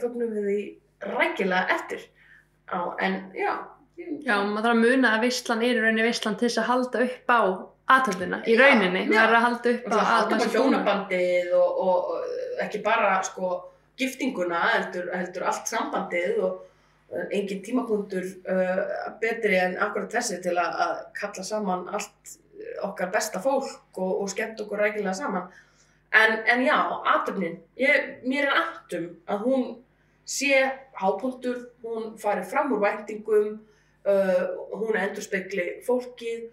[0.02, 0.60] fagnum við því
[1.06, 2.06] rækilega eftir.
[2.66, 3.52] Á, en já
[3.98, 7.04] Já, maður þarf að muna að veislan er í rauninni veislan til þess að halda
[7.06, 7.40] upp á
[7.96, 9.04] aðtöfnina í rauninni.
[9.06, 12.10] Já, Það er að halda upp á það halda maður búinn að- hjónabandið og, og,
[12.16, 13.52] og ekki bara sko
[14.02, 20.74] giftinguna heldur, heldur allt sambandið og engin tímapunktur uh, betri en akkurat þessi til að,
[20.88, 22.34] að kalla saman allt
[22.84, 25.48] okkar besta fólk og, og skemmt okkur rækilega saman.
[26.16, 26.76] En, en já,
[27.14, 27.56] aðtöfnin,
[28.26, 29.64] mér er aftum að hún
[30.26, 30.60] sé
[31.00, 33.60] hápunktur, hún fari fram úr væntingum,
[34.10, 36.48] uh, hún endur spekli fólkið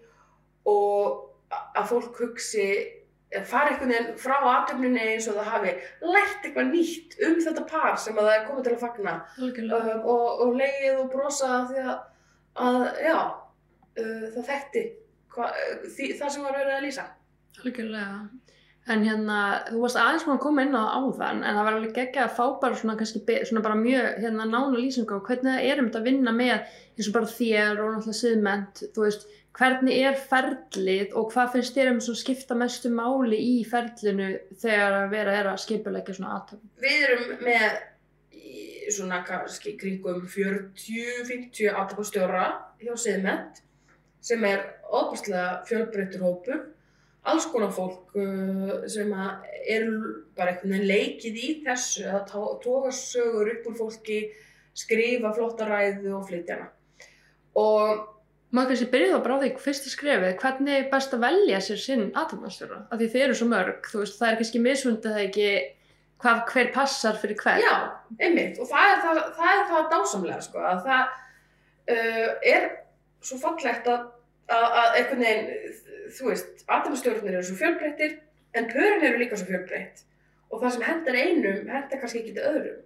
[0.69, 1.29] og
[1.77, 2.67] að fólk hugsi
[3.49, 5.71] fara einhvern veginn frá aðtöfninni eins og það hafi
[6.05, 10.03] lært eitthvað nýtt um þetta par sem að það er komið til að fagna um,
[10.13, 11.95] og, og leið og brosa því að,
[12.67, 13.17] að já,
[14.03, 14.83] uh, það þekkti
[15.33, 15.49] hva,
[15.95, 17.07] því, það sem var verið að lýsa.
[17.63, 18.17] Algjörlega.
[18.91, 19.35] En hérna,
[19.69, 22.33] þú varst aðeins búin að koma inn á áðan en það var alveg geggja að
[22.35, 25.87] fá bara svona kannski svona bara mjög hérna nána lýsingu á hvernig það er um
[25.87, 29.23] þetta að vinna með eins og bara þér og náttúrulega siðment, þú veist,
[29.55, 34.29] hvernig er ferlið og hvað finnst þér um að skipta mestu máli í ferlinu
[34.65, 36.69] þegar að vera er að skipulegja svona aðtöfn?
[36.83, 37.81] Við erum með
[38.91, 42.47] svona kannski kringum 40-50 aðtöfnstjóra
[42.83, 43.63] hjá siðment
[44.23, 46.65] sem er óbúslega fjölbreyttur hópur
[47.31, 49.85] alls konar fólk uh, sem er
[50.37, 52.25] bara einhvern veginn leikið í þessu að
[52.63, 54.23] tóka sögur upp úr fólki,
[54.75, 56.71] skrifa flotta ræðu og flytjana.
[57.59, 58.09] Og
[58.53, 62.03] maður kannski byrjuð að bráða í fyrstu skrefið, hvernig er best að velja sér sinn
[62.11, 62.81] aðtöfnastjóra?
[62.89, 65.47] Af því þeir eru svo mörg, þú veist, það er kannski misvundið það ekki
[66.23, 67.63] hvað, hver passar fyrir hver.
[67.63, 67.75] Já,
[68.19, 71.15] einmitt, og það er það, það, er það dásamlega, sko, að það
[71.95, 72.69] uh, er
[73.23, 74.05] svo fallegt að,
[74.51, 75.81] að, að einhvern veginn,
[76.17, 78.17] þú veist, aðtöfnastjórnir eru svo fjölbreyttir,
[78.53, 80.03] en pörin eru líka svo fjölbreytt
[80.53, 82.81] og það sem hendar einum, hendar kannski ekki til öðrum.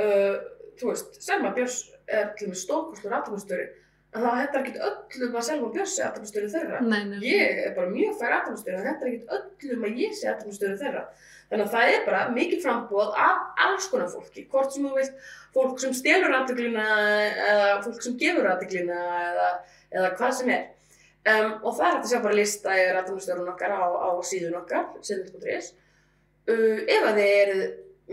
[0.00, 0.36] Uh,
[0.80, 3.66] þú veist, Selma Björns er til og með stókustur aðtöfnastjóri,
[4.10, 6.80] en það hættar ekkert öllum að selva bjössi aðtæmstöru þeirra.
[6.82, 7.18] Nei, nei.
[7.28, 11.04] Ég er bara mjög fær aðtæmstöru, það hættar ekkert öllum að ég sé aðtæmstöru þeirra.
[11.50, 15.30] Þannig að það er bara mikið frambóð af alls konar fólki, hvort sem þú veist,
[15.54, 16.84] fólk sem stelur aðtöklina
[17.52, 19.48] eða fólk sem gefur aðtöklina eða,
[19.94, 20.68] eða hvað sem er.
[21.20, 24.56] Um, og það er hægt að sjá bara lista yfir aðtæmstörun okkar á, á síðun
[24.62, 25.74] okkar, síðan.is.
[26.48, 27.66] Uh, ef að þið eru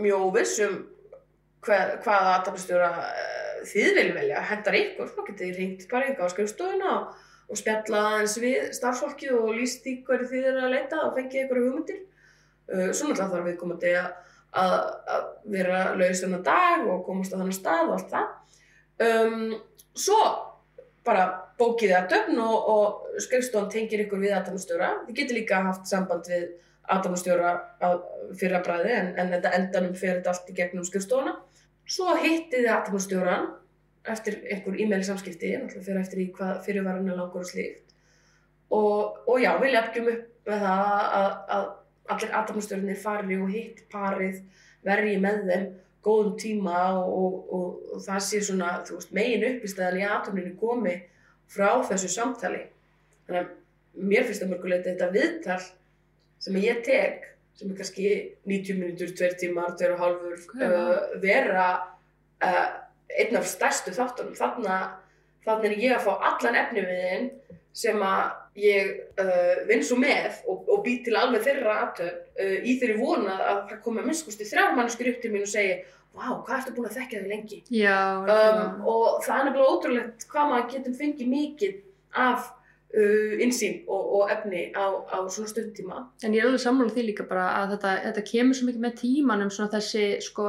[0.04, 0.74] mjög óvissum
[1.64, 2.90] hver, hvaða aðtæmstjóra
[3.68, 7.62] þið viljum velja, hendar ykkur, þá getið þið ringt bara ykkur á skrifstofuna og, og
[7.62, 11.62] spjalla eins við starfsfólki og líst því hverju þið eru að leita og fengið ykkur
[11.64, 12.04] hugmyndir.
[12.68, 14.12] Uh, svo náttúrulega þarf við komandi að,
[14.60, 18.32] að vera laus þennan dag og komast á þannan stað og allt það.
[19.08, 19.52] Um,
[19.96, 20.22] svo
[21.08, 24.90] bara bókið þið að döfn og, og skrifstofan tengir ykkur við aðdæmastjóra.
[25.08, 26.48] Þið getur líka haft samband við
[26.88, 27.52] aðdæmastjóra
[28.38, 31.34] fyrra bræði en, en þetta endanum fer þetta allt í gegnum skrifstofana.
[31.88, 33.46] Svo hitti þið aðtöknustjóran
[34.08, 37.94] eftir einhver e-mail samskipti, náttúrulega fyrir eftir í hvað fyrirvarinn er langur og slíkt.
[38.76, 41.68] Og, og já, við lefgjum upp með það að, að
[42.14, 44.42] allir aðtöknustjórinir fari og hitt parið,
[44.84, 45.68] vergi með þeim
[46.04, 50.94] góðum tíma og, og, það sé svona, þú veist, megin upp í aðtökninu komi
[51.48, 52.62] frá þessu samtali.
[53.26, 55.60] Þannig að mér finnst það mörguleiti þetta viðtal
[56.38, 58.10] sem ég tek sem er kannski
[58.46, 61.68] 90 minútur, 2 tímar, 2 og halvur, uh, vera
[62.44, 62.66] uh,
[63.18, 64.36] einn af stærstu þáttunum.
[64.38, 67.26] Þannig er ég að fá allan efni við þinn
[67.78, 72.78] sem að ég uh, vinn svo með og, og bý til alveg þeirra aðtöð í
[72.78, 75.80] þeirri vonað að það komi að minnskusti þrjár manneskur upp til mín og segja
[76.18, 77.58] Vá, hvað ertu búin að þekkja þig lengi?
[77.72, 81.82] Já, um, og það er nefnilega ótrúlegt hvað maður getur fengið mikið
[82.28, 82.54] af
[82.88, 85.98] Uh, insýn og, og efni á, á svona stundtíma.
[86.24, 88.94] En ég er alveg sammála því líka bara að þetta, þetta kemur svo mikið með
[89.02, 90.46] tímanum svona þessi sko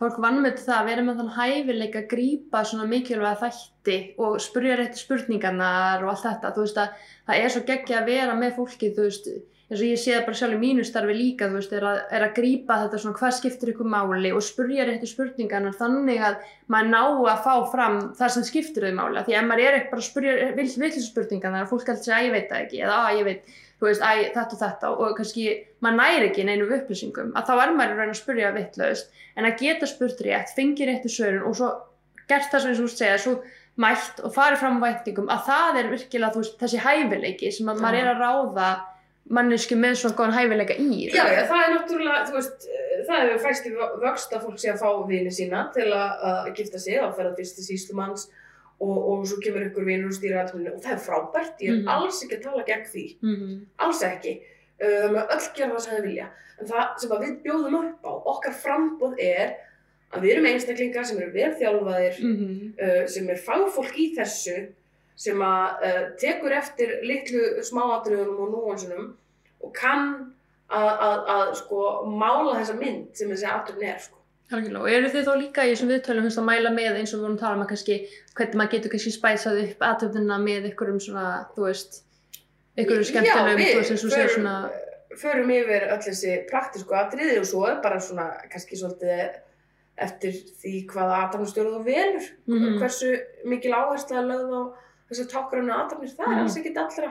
[0.00, 4.38] fólk vann með það að vera með þann hæfileika að grípa svona mikilvæga þætti og
[4.42, 8.38] spurja rétti spurningarnar og allt þetta, þú veist að það er svo geggja að vera
[8.40, 9.30] með fólki, þú veist
[9.64, 12.00] eins og ég sé það bara sjálf í mínu starfi líka þú veist, er að,
[12.12, 16.36] er að grípa þetta svona hvað skiptir ykkur máli og spurja réttu spurningarna þannig að
[16.72, 17.00] maður ná
[17.32, 19.24] að fá fram það sem skiptir þau máli.
[19.24, 22.20] Því ef maður er ekki bara að spurja villis spurningarna þannig að fólk heldur segja
[22.20, 24.92] að ég veit það ekki eða að ég veit, þú veist, að þetta og þetta.
[24.94, 25.48] Og kannski
[25.80, 29.48] maður næri ekki neinu upplýsingum að þá er maður að reyna að spurja vittlaust en
[29.48, 31.72] að geta spurt rétt, fengi réttu svörun og svo
[32.28, 33.38] gert það sem þú segja, svo
[33.80, 37.80] mætt og farið fram á væntingum að það er virkilega veist, þessi hæfileiki sem að
[37.82, 38.68] maður er að ráða
[39.32, 42.66] mannesku með svona góðan hæfileika í Já, já, það er náttúrulega, þú veist,
[43.08, 46.50] það hefur fæst í vöxt að fólk sé að fá vini sína til að, að
[46.58, 48.26] gifta sig, að ferða fyrst til síslumanns
[48.84, 51.76] og, og svo kemur ykkur vinur og stýra aðtöfninu og það er frábært, ég er
[51.78, 51.92] mm -hmm.
[51.96, 53.58] alls ekki að tala gegn því, mm -hmm.
[53.86, 54.32] alls ekki,
[54.80, 56.26] það uh, með öll gera það sem þið vilja,
[56.60, 59.54] en það sem við bjóðum upp á, okkar frambóð er
[60.12, 62.72] að við erum einstaklingar sem eru velþjálfaðir, mm -hmm.
[62.84, 64.56] uh, sem er fagfólk í þessu
[65.16, 69.12] sem að uh, tekur eftir litlu smáatriðunum og núansunum
[69.64, 70.34] og kann
[70.68, 74.20] að, að, að sko mála þessa mynd sem þessi afturinn er sko.
[74.54, 77.36] Og eru þið þá líka í þessum viðtölum að mæla með eins og við vorum
[77.38, 77.94] að tala um að kannski
[78.36, 81.96] hvernig maður getur kannski spæsað upp aðtöfnina með einhverjum svona, þú veist,
[82.76, 84.54] einhverjum skemmtilegum, þú veist, eins og segir svona,
[85.20, 89.40] förum yfir öll þessi praktísku atriði og svo er bara svona kannski svolítið
[90.04, 92.78] eftir því hvaða aðtapnastjóru þú velur Mhm.
[92.82, 93.12] hversu
[93.46, 94.62] mikil áhersla er lögð á
[95.10, 96.42] þessar tákgrænu aðtapnir, það er Mhm.
[96.44, 97.10] alls ekkit allra.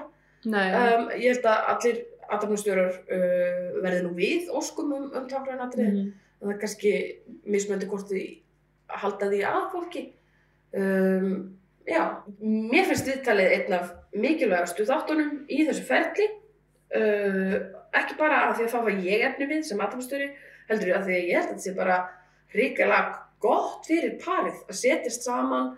[0.97, 1.97] Um, ég held að allir
[2.29, 5.91] aðtapnastjórar uh, verði nú við óskum um, um tákgrænu atriði.
[5.91, 6.13] Mhm.
[6.41, 6.93] en það er kannski
[7.47, 8.39] mismöndi hvort þið
[8.89, 10.01] halda því að fólki.
[10.75, 12.01] Um, já,
[12.41, 16.27] mér finnst viðtalið einn af mikilvægastu þáttunum í þessu ferli.
[16.93, 17.55] Uh,
[17.93, 20.27] ekki bara af því að þá var ég efni við sem aðtapnastjóri
[20.69, 21.97] heldur ég að því að ég held að þetta sé bara
[22.53, 25.71] ríkilega gott fyrir parið að setjast saman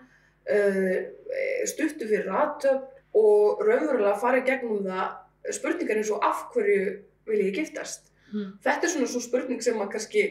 [1.66, 2.84] stuttu fyrir aðtöp
[3.16, 8.58] og raunverulega fara gegnum það spurningar eins og af hverju vil ég giftast Mhm.
[8.64, 10.22] þetta er svona svo spurning sem að kannski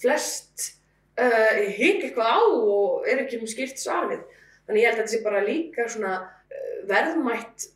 [0.00, 0.70] flest
[1.20, 4.22] uh, hik eitthvað á og er ekki með skýrt svar við
[4.66, 7.66] þannig ég held að þetta sé bara líka svona uh, verðmætt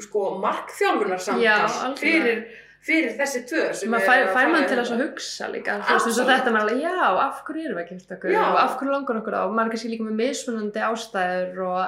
[0.00, 1.94] sko markþjálfunar algjörlega.
[2.02, 2.42] fyrir,
[2.80, 5.08] fyrir þessi tvö sem maður fær, að fær mann til að svo þetta.
[5.10, 7.96] hugsa líka, þú veist, eins og þetta með alveg, já, af hverju erum við ekki
[8.00, 8.42] eftir okkur Já.
[8.46, 11.82] og af hverju langar okkur á, og maður er kannski líka með mismunandi ástæður og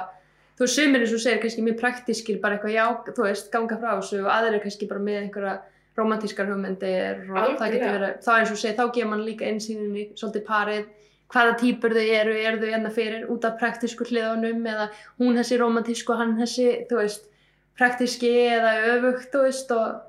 [0.53, 2.85] þú veist, sumir eins og segir kannski mjög praktískir, bara eitthvað, já,
[3.17, 5.55] þú veist, ganga frá þessu og aðrir er kannski bara með einhverja
[5.97, 7.97] romantískar hugmyndir og það getur Algjörlega.
[7.97, 10.87] verið, þá eins og segir, þá gefur mann líka einsýnin í svolítið parið,
[11.33, 14.87] hvaða típur þau eru, eru þau enna fyrir út af praktísku hliðanum eða
[15.21, 17.29] hún þessi romantísku hann þessi, þú veist,
[17.77, 20.01] praktíski eða öfugt, þú veist, og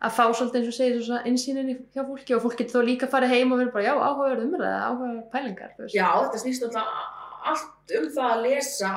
[0.00, 3.06] að fá svolítið eins og segir svona einsýnin hjá fólki og fólk getur þá líka
[3.06, 5.74] að fara heim og vera bara, já, áhugaverð umræða, áhugaverð pælingar.
[5.92, 7.18] Já, þetta snýst náttúrulega
[7.50, 8.90] allt um það að lesa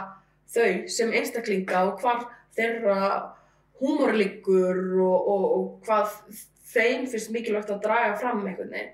[0.53, 2.97] þau sem einstaklinga og hvað þeirra
[3.81, 6.17] húmor liggur og, og, og hvað
[6.73, 8.93] þeim finnst mikilvægt að draga fram einhvern veginn.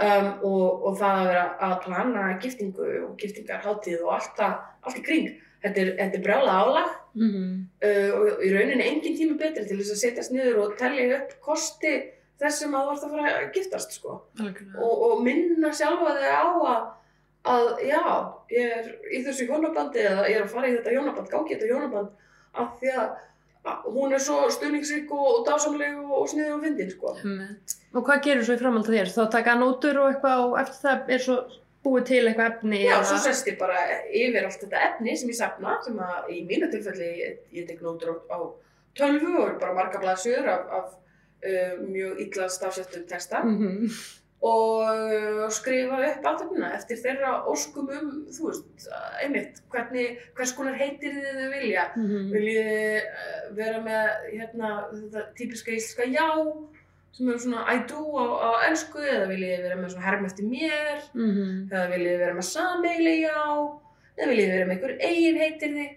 [0.00, 4.54] Um, og, og það að vera að plana giftingu og giftingarháttíð og allt, það,
[4.88, 5.26] allt í kring.
[5.60, 7.54] Þetta er, er brjála álag Mm -hmm.
[7.86, 11.32] uh, og í rauninni engin tími betri til þess að setjast niður og telja upp
[11.42, 11.94] kosti
[12.40, 14.12] þess sem að þú ert að fara að giftast sko
[14.84, 16.84] og, og minna sjálfa þig á að,
[17.54, 18.04] að já,
[18.54, 21.72] ég er í þessu hjónabandi eða ég er að fara í þetta hjónaband, gangi þetta
[21.72, 22.08] hjónaband
[22.62, 23.10] af því að,
[23.70, 27.14] að hún er svo stuðningsrík og, og dásamleg og, og sniðið og fyndin sko.
[27.94, 29.12] Og hvað gerur svo í framhald þér?
[29.14, 31.38] Þá taka nótur og eitthvað og eftir það er svo
[31.84, 33.80] búið til eitthvað efni Já, svo sest ég bara
[34.12, 37.80] yfir allt þetta efni sem ég safna, sem að í mínu tilfelli ég, ég tek
[37.84, 38.38] nótur á,
[38.98, 40.88] tölvu og bara marga blaðsjöður af, af
[41.46, 43.86] uh, mjög illa stafsettum texta Mhm.
[44.40, 48.86] og uh, skrifa upp aðtöfnuna eftir þeirra óskum um, þú veist,
[49.22, 51.84] einmitt, hvernig, hvers konar heitir þið þau vilja.
[51.96, 52.30] Mhm.
[52.32, 56.28] Viljið þið uh, vera með, hérna, þetta típiska íslenska já,
[57.12, 60.26] sem eru svona I do á, á ennsku, eða viljið þið vera með svona herm
[60.28, 61.68] eftir mér, Mhm.
[61.70, 63.40] eða viljið þið vera með sameigli já,
[64.18, 65.96] eða viljið þið vera með einhver eigin heitir þið.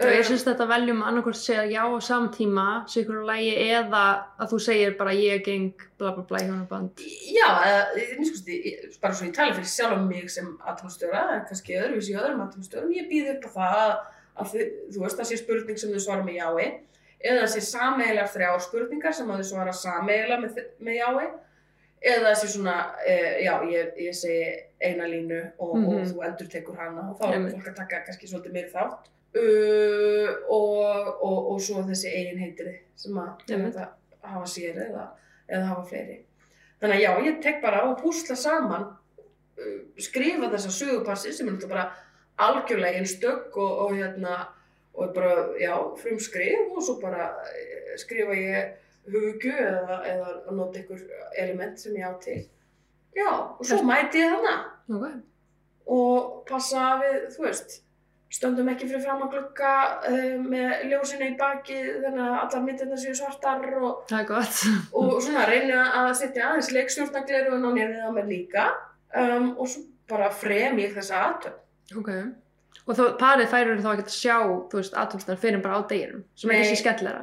[0.00, 4.58] Og ég syns þetta veljum annarkvort segja já á samtíma, sigur lægi eða að þú
[4.64, 7.02] segir bara ég geng bla bla bla í hjónaband.
[7.36, 7.82] Já, eða,
[8.16, 12.16] mér skoðst, bara svo ég tala fyrir sjálf um mig sem atomstjóra, en kannski öðruvísi
[12.16, 13.98] öðrum atomstjórum, ég býð upp á það að,
[14.40, 14.46] að
[14.94, 16.80] þú veist, það sé spurning sem þau svara með jái,
[17.20, 21.30] eða það sé sameigilegar þrjár spurningar sem að þau svara sameigilega með, með jái,
[22.14, 24.44] eða sé svona, e, já, ég, ég segi
[24.80, 26.06] eina línu og, og Mhm.
[26.14, 29.10] þú endur tekur hana og þá er fólk að taka kannski svolítið meiri þátt.
[29.30, 33.84] Uh, og, og, og svo þessi eigin heitri sem að þetta
[34.26, 35.04] hafa sér eða,
[35.46, 36.16] eða hafa fleiri.
[36.80, 38.88] Þannig að já, ég tek bara á að púsla saman,
[39.60, 41.84] uh, skrifa þessa sögupassi sem er bara
[43.06, 44.48] stögg og, og hérna,
[44.94, 48.72] og bara, já, frumskrif og svo bara eh, skrifa ég
[49.10, 51.04] hugju eða, eða nota einhver
[51.38, 52.40] element sem ég á til.
[53.16, 54.56] Já, og svo mæti ég þarna
[54.90, 55.06] Ok.
[55.90, 57.80] og passa við, þú veist,
[58.30, 59.70] stöndum ekki fyrir fram að glugga
[60.06, 64.04] uh, með ljósinu í baki þannig að allar myndirna séu svartar og
[64.94, 68.68] og svona reyna að setja aðeins leikstjórnagleru og nefnið á mér líka
[69.16, 71.58] um, og svo bara frem ég þessa aðtönd.
[71.98, 72.10] Ok.
[72.90, 74.36] Og þú, parið færur þá ekki að sjá,
[74.70, 76.62] þú veist, aðtömsnar fyrir bara á deginum, sem er Nei.
[76.64, 77.22] þessi skellera.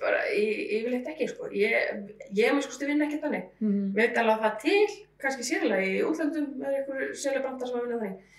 [0.00, 1.48] Bara, ég, ég vil eitthvað ekki, sko.
[1.52, 3.48] Ég, ég með skoðstu vinna ekki þannig.
[3.60, 7.86] Mm Veit alveg að það til, kannski sérlega í útlöndum með einhverju sérlega sem að
[7.86, 8.38] vinna þannig.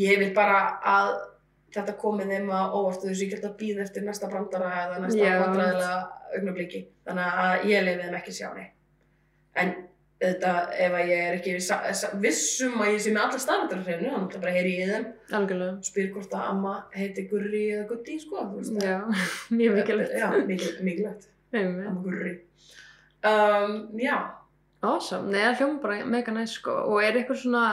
[0.00, 1.12] Ég vil bara að
[1.74, 5.00] þetta komið þeim að óvart þau séu ekki alltaf að býða eftir næsta brandara eða
[5.04, 5.98] næsta vandræðilega
[6.36, 6.82] augnabliki.
[7.06, 8.76] Þannig að ég leiði þeim ekki sjá neitt.
[9.60, 9.72] En
[10.20, 10.50] þetta,
[10.86, 13.80] ef að ég er ekki sa- sa- viss um að ég sé með alla staðrættar
[13.80, 15.06] á hreinu, þannig að bara heyri ég í þeim
[15.38, 15.78] Algjörlega.
[15.90, 18.44] spyr hvort að amma heiti Gurri eða Gutti, sko.
[18.84, 18.98] Já,
[19.60, 20.18] mjög mikilvægt.
[20.20, 21.30] Já, mikil, mikilvægt.
[21.52, 21.86] Einmitt.
[21.88, 22.36] Amma Gurri.
[23.24, 24.18] Um, já,
[24.82, 27.64] Awesome, nei það hljóma bara mega næst sko og er eitthvað svona,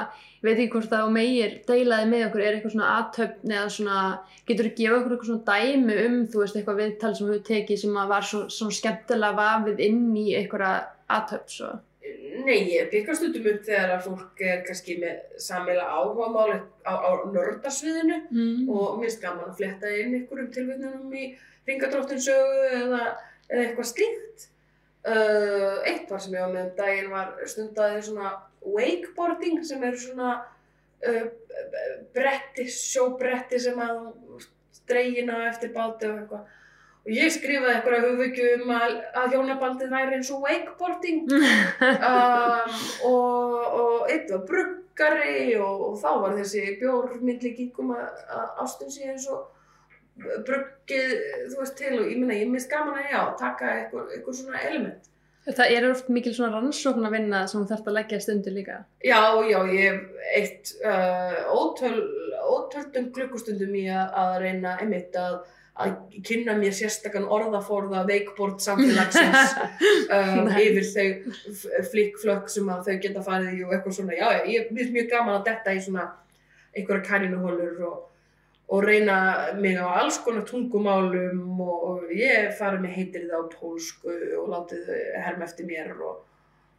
[0.41, 3.69] ég veit ekki hvort það á meir deilaði með okkur, er eitthvað svona aðtöfn eða
[3.71, 3.99] svona,
[4.49, 7.79] getur þú gefa okkur eitthvað svona dæmi um, þú veist, eitthvað viðtal sem við tekið
[7.85, 10.67] sem að var svo, svona skemmtilega vafið inn í eitthvað
[11.15, 11.69] aðtöfn svo.
[12.47, 17.11] Nei, ég byggast stundum upp þegar að fólk er kannski með sammeila áhugamáli á, á
[17.33, 18.69] nördarsviðinu Mm.
[18.69, 21.25] og mér finnst gaman að fletta inn einhverjum tilvíðnum í
[21.67, 23.01] ringadróttinsögu eða,
[23.49, 24.47] eða eitthvað slíkt.
[25.07, 28.31] Uh, eitt var sem ég var með um daginn var stundaði svona
[28.67, 30.31] wakeboarding sem eru svona
[31.07, 31.27] uh,
[32.15, 34.01] bretti, sjóbretti sem að
[34.87, 36.47] dreigina eftir báti og eitthvað.
[37.07, 42.73] Og ég skrifaði eitthvað hugvekju um að, að hjónabaldið væri eins og wakeboarding um,
[43.07, 49.29] og, og eitt var bruggari og, og þá var þessi bjórmyndlíkingum að, ástin sé eins
[49.31, 49.45] og
[50.17, 51.13] bruggið,
[51.51, 54.63] þú veist, til og ég minna, ég mist gaman að já, taka eitthvað, eitthvað svona
[54.67, 55.13] element.
[55.47, 58.81] Það er oft mikil svona rannsókn að vinna sem þú þarft að leggja stundu líka.
[58.99, 62.01] Já, já, ég hef eitt uh, ótöl,
[62.51, 65.37] ótöldum klukkustundum í að, að reyna einmitt að,
[65.77, 69.55] að kynna mér sérstakann orðaforða veikbord samfélagsins
[70.17, 74.71] um, yfir þau flikkflökk sem að þau geta farið í og eitthvað svona, já, ég
[74.71, 76.07] finnst mjög gaman að detta í svona
[76.77, 77.99] einhverja kærinuhólur og,
[78.73, 79.17] og reyna
[79.59, 84.51] mig á alls konar tungumálum og, og ég farið með heitir það á pólsku og
[84.53, 86.23] látið þau herma eftir mér og,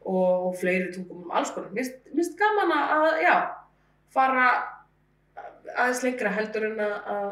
[0.02, 1.70] og, fleiri tungumálum, alls konar.
[1.74, 3.36] Finnst gaman að, að, já,
[4.14, 4.48] fara
[5.76, 7.28] aðeins lengra heldur en að, að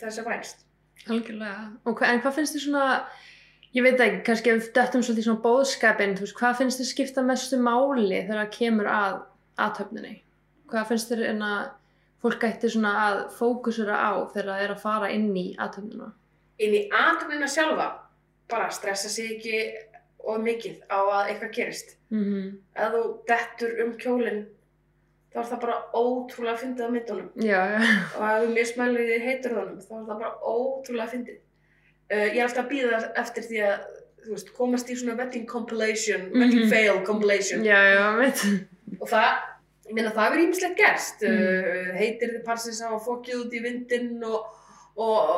[0.00, 0.66] þessi vænst.
[1.08, 1.66] Algjörlega.
[1.84, 2.86] Og hva, en hvað finnst þið svona,
[3.76, 6.90] ég veit ekki, kannski ef við döttum svolítið svona bóðskapin, þú veist, hvað finnst þið
[6.90, 9.20] skipta mestu máli þegar það kemur að
[9.66, 10.14] aðtöfninni?
[10.70, 11.62] Hvað finnst þið en að
[12.20, 16.10] fólk ætti svona að fókusura á þegar það er að fara inn í aðtöfnina?
[16.60, 17.88] Inn í aðtöfnina sjálfa,
[18.52, 19.62] bara stressa sig ekki
[20.28, 21.96] of mikið á að eitthvað gerist.
[22.10, 22.48] Mm -hmm.
[22.74, 24.42] Ef þú dettur um kjólinn,
[25.30, 27.28] þá er það bara ótrúlega fyndið á myndunum.
[27.38, 27.80] Já, já.
[28.18, 31.38] og ef þú mismælir í heitur honum þá er það bara ótrúlega fyndið.
[32.10, 33.78] Uh, ég er alltaf að býða eftir því að
[34.30, 36.70] veist, komast í svona wedding compilation, wedding Mhm.
[36.70, 37.78] fail compilation Já,
[39.00, 39.28] og það,
[39.88, 41.38] ég meina það hefur ímislegt gerst Mm.
[41.40, 44.50] uh, heitir þið parsins hafa fokkið út í vindinn og,
[44.96, 45.30] og,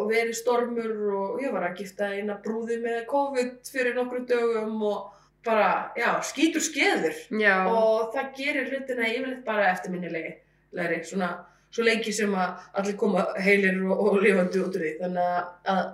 [0.00, 4.82] og verið stormur og ég var að gifta eina brúði með COVID fyrir nokkru dögum
[4.82, 5.12] og
[5.44, 7.16] bara, já, skítur skeður.
[7.40, 7.56] Já.
[7.68, 10.34] og það gerir hlutina yfirleitt bara eftirminnilegi
[10.72, 11.32] læri, svona,
[11.72, 14.94] svo leiki sem að allir koma heilir og, og lifandi út úr því.
[15.00, 15.92] Þannig að-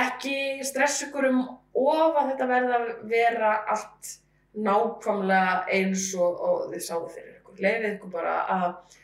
[0.00, 1.40] ekki stressa ykkur um
[1.74, 4.16] of að þetta verða að vera allt
[4.54, 7.60] nákvæmlega eins og, og þið sáðu fyrir ykkur.
[7.64, 8.98] Leifið ykkur bara að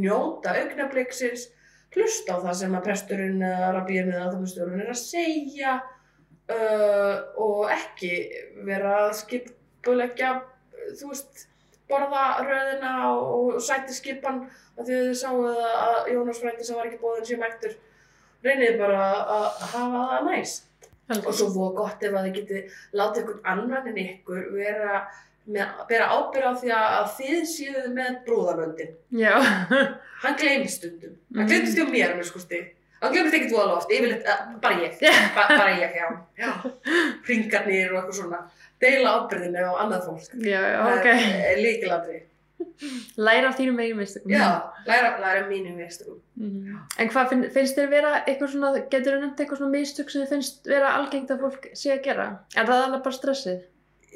[0.00, 1.48] njóta augnabliksins
[1.94, 5.72] hlusta á það sem að presturinn eða rabbíinn eða aðtömmustjórun er að segja
[6.50, 8.10] uh, og ekki
[8.66, 10.32] vera að skipulegja
[10.98, 11.46] þú veist
[11.90, 14.44] borða röðina og, sæti skipan
[14.78, 17.74] af því að þið sáu að Jónas frændi sem var ekki bóðin sé mættur
[18.46, 20.66] reynið bara að hafa það næst.
[21.10, 22.60] Og svo voru gott ef að þið geti
[22.94, 25.00] látið ykkur annan en ykkur vera
[25.50, 29.32] með, bera ábyrð á því að, að þið séuð með brúðarvöndin Já.
[30.22, 31.50] hann gleymist stundum, hann Mm.
[31.50, 34.98] gleymist hjá mér með sko stig hann gleymist ekkert voða oft, yfirleitt, uh, bara ég
[35.36, 36.08] ba bara ég, já,
[36.38, 36.50] já
[37.26, 38.40] hringarnir og eitthvað svona
[38.80, 41.06] deila ábyrðinu á annað fólk Já, já, ok.
[41.52, 42.20] er líkilatri
[43.16, 44.30] Læra af þínum eigin mistökum.
[44.32, 44.48] já,
[44.86, 46.76] læra, læra mínum veistum Mhm.
[46.98, 50.22] En hvað finn, finnst þér vera eitthvað svona, getur þú nefnt eitthvað svona mistök sem
[50.22, 52.26] þið finnst vera algengt að fólk sé að gera?
[52.56, 53.58] Er það alveg bara stressið?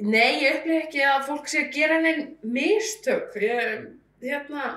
[0.00, 3.36] Nei, ég upplýði ekki að fólk sé að gera neinn mistök.
[3.36, 3.84] Ég,
[4.24, 4.70] hérna,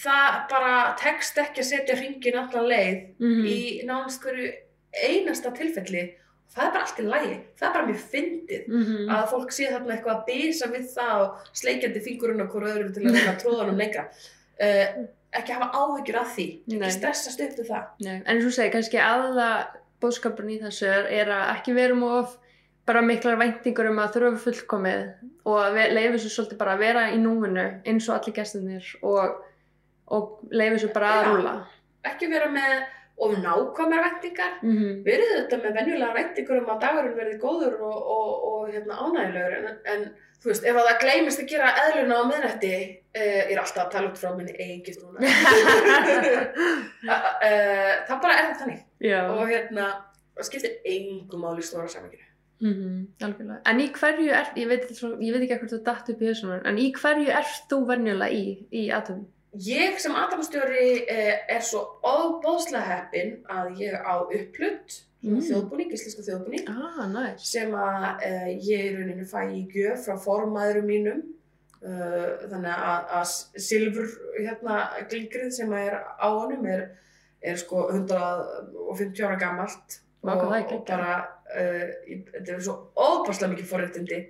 [0.00, 4.52] það bara tekst ekki að setja hringin allan leið Mm í nánast hverju
[4.94, 6.04] einasta tilfelli.
[6.54, 7.36] Það er bara allt í lagi.
[7.58, 9.08] Það er bara mjög fyndið -hmm.
[9.10, 12.92] að fólk sé þarna eitthvað að bisa við það og sleikjandi fingurinn á hverju öðru
[12.94, 14.04] til að reyna tróðanum lengra.
[14.54, 16.46] Uh, ekki hafa áhyggjur af því.
[16.66, 16.76] Nei.
[16.78, 17.88] Ekki stressast upp til það.
[18.06, 19.48] Nei, en eins og þú segir, kannski aðla
[20.04, 22.38] bóðskapurinn í þessu er, er að ekki vera um of
[22.86, 25.04] bara miklar væntingur um að þurfa fullkomið
[25.48, 29.38] og að leifa þessu svolítið bara að vera í núinu eins og allir gestinir og,
[30.12, 31.54] og leifa þessu bara að rúla.
[32.04, 32.74] Ekki vera með
[33.24, 34.52] of nákvæmar væntingar.
[34.62, 34.92] Mm -hmm.
[35.04, 39.54] verið þetta með venjulega væntingur um að dagurinn verði góður og, og, og hérna, ánægilegur
[39.58, 40.00] en, en
[40.44, 42.74] þú veist, ef að það gleymist að gera eðluna á miðnætti
[43.16, 45.18] uh, ég er alltaf að tala út frá minni eigin núna
[47.14, 49.20] uh, það bara er það þannig Já.
[49.30, 49.88] og hérna,
[50.36, 52.28] það skiptir engum máli í stóra saminginu
[52.64, 53.60] Mm algjörlega.
[53.66, 56.52] En í hverju er, ég veit, ég veit ekki hvað þú datt upp í þessum,
[56.54, 59.26] en í hverju ert þú venjulega í, í aðtöfum?
[59.60, 65.38] Ég sem aðdæmastjóri er svo óbóðslega heppin að ég á upplutt Mm.
[65.40, 67.46] þjóðbúning, íslensku þjóðbúning Ah, næs.
[67.48, 71.22] sem að uh, ég í rauninni fæ í gjöf frá formaðurum mínum
[71.80, 73.32] uh, þannig að, að
[73.64, 74.76] silfur hérna
[75.08, 76.82] glingrið sem er á honum er,
[77.40, 81.16] er sko 150 ára gamalt Vá, og, og bara
[81.56, 81.88] uh,
[82.34, 84.20] þetta er svo óbærslega mikið forréttindi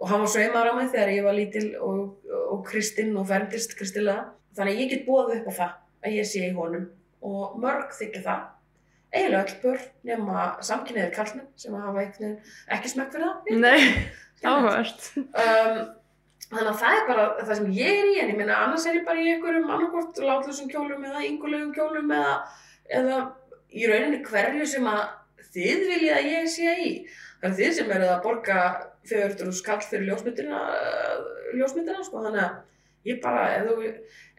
[0.00, 2.16] og hann var sveimaður á mig þegar ég var lítil og,
[2.50, 5.74] og kristinn og ferndist kristilega þannig að ég get búið upp á það
[6.06, 6.86] að ég sé í honum
[7.26, 8.44] og mörg þykja það.
[9.16, 13.60] Eiginlega öll börn nema samkynniðir kallmenn sem hafa ekki smekk fyrir það.
[13.62, 13.86] Nei,
[14.44, 15.06] áhvert.
[15.16, 15.78] um,
[16.50, 18.98] þannig að það er bara það sem ég er í en ég meina annars er
[19.00, 22.34] ég bara í einhverjum annarkvort látlusum kjólum eða yngulegum kjólum eða,
[23.00, 23.20] eða
[23.72, 25.06] í rauninni hverju sem að
[25.56, 26.92] þið viljið að ég sé í.
[27.40, 28.60] Það er þið sem eru að borga
[29.06, 30.62] 400 skall fyrir ljósmyndina
[31.56, 32.22] ljósmyndina sko.
[32.26, 33.90] Þannig að ég bara ef, þú,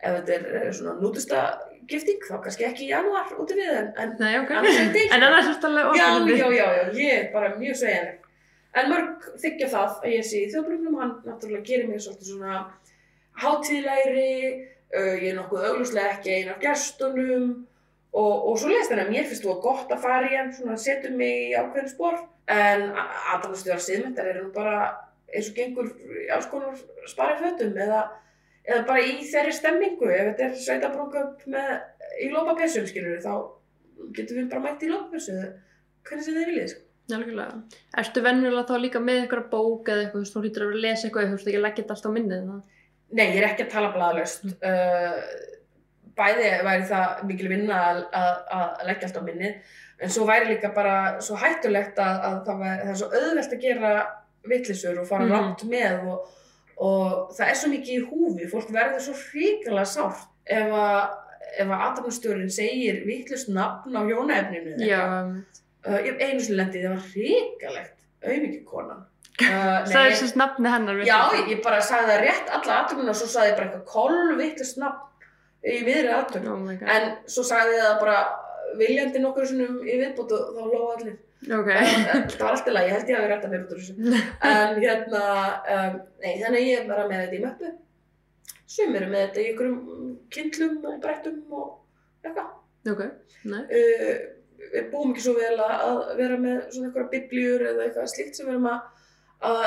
[0.04, 1.42] ef þetta er eh, svona nútusta
[1.88, 4.52] gifting þá kannski ekki í janúar út í við en, en Nei, ok.
[4.60, 6.38] annars er til, En annars er þetta alveg ofnandi.
[6.38, 8.18] já, já, já, ég er bara mjög sveigjanleg.
[8.78, 12.58] En mörg þykja það að ég sé í þjóðbrugnum, hann náttúrulega gerir mig svolítið svona
[13.42, 14.34] hátíðlegri,
[14.98, 17.48] uh, ég er nokkuð auglúslega ekki ein af gestunum
[18.18, 20.54] og, og svo leist þannig að mér finnst þú að gott að fara í hann,
[20.56, 22.20] svona setur mig í ákveðin spór.
[22.48, 22.86] En
[23.34, 24.78] aðalastjóðar síðmyndar eru nú bara
[25.28, 25.90] eins og gengur
[26.24, 26.78] í alls konar
[27.12, 28.06] sparið fötum eða,
[28.68, 31.72] eða bara í þeirri stemmingu, ef þetta er sveitabrúkup með
[32.24, 33.34] í lópapessum skilur þá
[34.16, 35.38] getum við bara mætt í lópapessu
[36.08, 36.84] hvernig sem þið viljið sko.
[37.08, 37.62] Algjörlega.
[38.02, 41.08] Ertu venjulega þá líka með einhverja bók eða eitthvað, þú hlýtur að vera að lesa
[41.08, 42.64] eitthvað, þú veist ekki að leggja þetta allt á minnið það?
[43.08, 44.48] Nei, ég er ekki að tala blaðalaust.
[44.60, 45.22] Uh,
[46.18, 50.50] bæði væri það mikil vinna að, að, að leggja allt á minnið, en svo væri
[50.52, 53.94] líka bara svo hættulegt að, að það, væri, það er svo auðvelt að gera
[54.48, 55.34] vittlisur og fara mm.
[55.38, 56.28] rátt með og,
[56.78, 61.00] og það er svo mikið í húfi, fólk verður svo hrikalega sárt ef að
[61.58, 65.30] ef að aðdæmastjórin segir vittlust nafn á hjónaefninu uh,
[65.88, 69.06] einu sinni lendi, það var hrikalegt auðvitað konan
[69.46, 71.04] uh, það er sérst nafni hennar.
[71.06, 73.92] Já, ég, ég bara sagði það rétt alla aðtöfnum og svo sagði ég bara eitthvað
[73.92, 75.28] kolvittlust nafn
[75.62, 76.64] í viðri aðtöfnum.
[76.72, 76.88] Oh.
[76.96, 78.18] En svo sagði ég það bara
[78.80, 81.20] viljandi nokkur í viðbútt og þá lóða allir.
[81.46, 81.68] Ok.
[81.70, 83.82] En, en það var alltaf læg, ég held ég hafi rétt að mér út úr
[83.82, 84.22] þessu.
[84.52, 85.26] En hérna,
[85.76, 87.74] um, nei, þannig að ég er bara með þetta í möppu.
[88.68, 92.50] Sumir eru með þetta í einhverjum kindlum og brettum og eitthvað.
[92.92, 93.06] Ok,
[93.52, 93.62] nei.
[93.70, 94.18] Uh,
[94.74, 98.38] við búum ekki svo vel að, að vera með svona einhverja biblíur eða eitthvað slíkt
[98.40, 99.08] sem við erum að,
[99.48, 99.66] að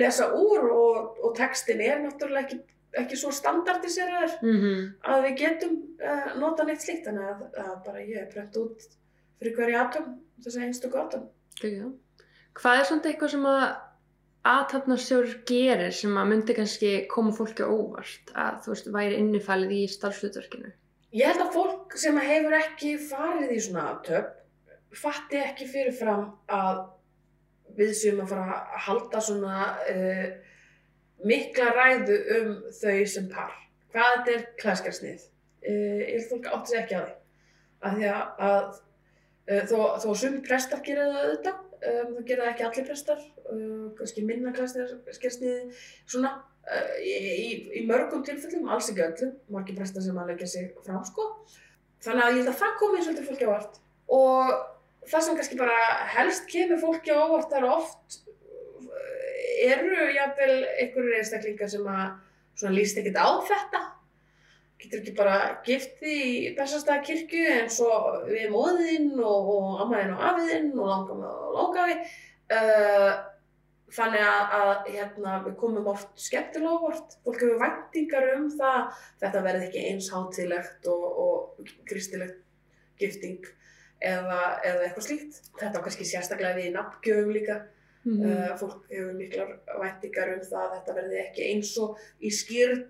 [0.00, 2.58] lesa úr og, og textin er náttúrulega ekki,
[3.02, 4.80] ekki svo standardiseraður Mm
[5.12, 8.88] að við getum uh, nota neitt slíkt þannig að, að bara ég er brent út
[9.42, 10.10] fyrir hverju atom
[10.44, 11.30] þess að einstöku atom
[12.52, 13.64] Hvað er svona eitthvað sem að
[14.52, 19.82] aðtapnarstjóður gerir sem að myndi kannski koma fólki óvart að þú veist, væri innifælið í
[19.92, 20.72] starfshlutverkinu?
[21.12, 24.32] Ég held að fólk sem hefur ekki farið í svona aðtöp
[24.96, 26.82] fatti ekki fyrirfram að
[27.76, 29.58] við séum að fara að halda svona
[29.92, 30.24] uh,
[31.24, 33.54] mikla ræðu um þau sem par.
[33.92, 35.26] Hvað þetta er klæskarsnið.
[35.62, 37.18] Uh, ég held að fólk átti sig ekki að því.
[37.82, 38.80] Af því að, að
[39.46, 44.24] þó, þó sum prestar gera það auðvitað, um, það gera ekki allir prestar, uh, kannski
[44.26, 47.48] minna klæskarsnið svona uh, í, í,
[47.80, 51.30] í mörgum tilfellum, alls ekki öllum, margir prestar sem að leggja sig fram sko.
[52.02, 53.80] Þannig að ég held að það komi svolítið fólki á vart.
[54.12, 54.52] Og
[55.10, 55.78] það sem kannski bara
[56.16, 58.20] helst kemur fólki á óvart það eru oft
[59.62, 63.82] eru jafnvel einhverjur einstaklingar sem að líst ekkert á þetta
[64.82, 67.90] getur ekki bara gift því í bestastæða kirkju en svo
[68.28, 71.96] við móðinn og, og ammaðinn og afiðinn og langafi og langafi
[72.56, 73.10] uh,
[73.92, 79.44] þannig að, að hérna, við komum oft skemmtilega óvart fólk hefur væntingar um það þetta
[79.48, 82.40] verði ekki eins hátilegt og, og kristilegt
[83.00, 83.44] gifting
[84.02, 85.38] eða, eða eitthvað slíkt.
[85.60, 87.62] Þetta á kannski sérstaklega við í nafngjöfum líka.
[87.62, 87.70] Mm
[88.02, 92.80] Uh, fólk hefur miklar væntingar um það að þetta verði ekki eins og í skýrn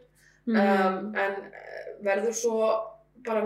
[0.44, 0.56] Mhm.
[0.56, 1.34] um, en
[2.04, 2.56] verður svo
[3.26, 3.44] bara,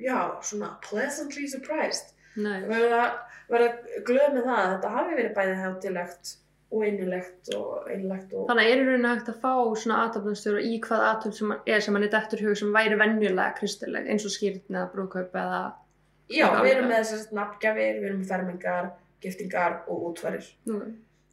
[0.00, 2.14] já, svona pleasantly surprised.
[2.36, 3.02] Verða,
[3.52, 6.32] verða glöð með það að þetta hafi verið bæði hátilegt
[6.72, 8.46] og einilegt og einilegt og...
[8.48, 11.98] Þannig er í rauninu hægt að fá svona aðtapnarstjóra í hvað aðtöp sem er sem
[11.98, 15.62] hann er dettur í hug sem væri venjulega kristileg eins og skýrn eða brúðkaup eða
[16.32, 18.86] Já, við erum með þessast nafngjafir, við erum með fermingar,
[19.20, 20.46] giftingar og útvarir.
[20.70, 20.78] Nú,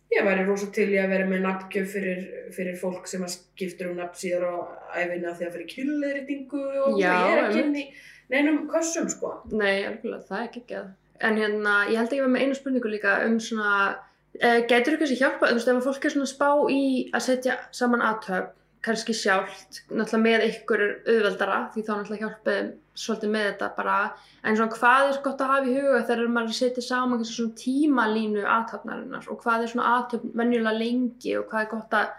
[0.10, 2.22] Ég væri rosa til í að vera með nafngjöf fyrir,
[2.55, 4.55] fyrir fólk sem að skiptur um nafn síðar á
[4.97, 7.84] æfinna því að fyrir kynleiritingu og Já, ég er ekki inn í
[8.34, 9.36] neinum kössum sko.
[9.53, 10.82] Nei, alveg, það er ekki ekki
[11.20, 13.72] En hérna, ég held að ég var með einu spurningu líka um svona,
[14.39, 16.84] uh, getur þú kannski hjálpa, þú veist, ef að fólk er svona að spá í
[17.12, 18.53] að setja saman aðtöp,
[18.88, 23.97] kannski sjálft, náttúrulega með ykkur auðveldara því þá náttúrulega hjálpið svolítið með þetta bara
[24.43, 28.47] en svona hvað er gott að hafa í huga þegar maður setið saman svona tímalínu
[28.55, 32.11] aðtöfnarinnar og hvað er svona aðtöfn venjulega lengi og hvað er gott að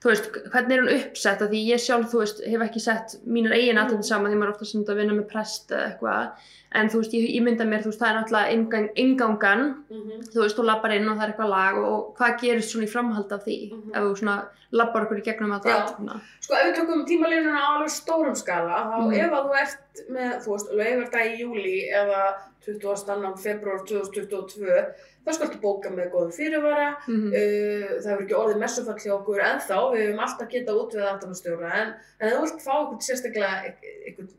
[0.00, 3.18] þú veist, hvernig er hún uppsett að því ég sjálf, þú veist, hef ekki sett
[3.28, 6.46] mínar eigin aðtöfn saman því maður ofta sem að vinna með prest eða eitthvað,
[6.80, 10.22] en þú veist, ég, ég mynda mér, þú veist, það er náttúrulega ingang, ingangan Mhm.
[10.32, 12.92] þú veist, þú lappar inn og það er eitthvað lag og hvað gerist svona í
[12.94, 13.90] framhald af því Mhm.
[13.94, 14.38] ef þú svona
[14.72, 18.86] lappar okkur í gegnum að það Sko ef við tökum tímalínuna á alveg stórum skala,
[18.88, 19.12] þá Mhm.
[19.20, 22.34] ef að þú ert með, þú veist, laugardag í júli eða
[22.64, 23.36] 20.
[23.42, 24.94] februar 2022,
[25.24, 29.42] þá skaltu bóka með góðum fyrirvara, mm uh, það hefur ekki orðið messufall hjá okkur
[29.46, 33.74] ennþá, við höfum alltaf getað út við aðtapnastjóra, en, en þú vilt fá eitthvað sérstaklega,
[34.06, 34.30] eitthvað,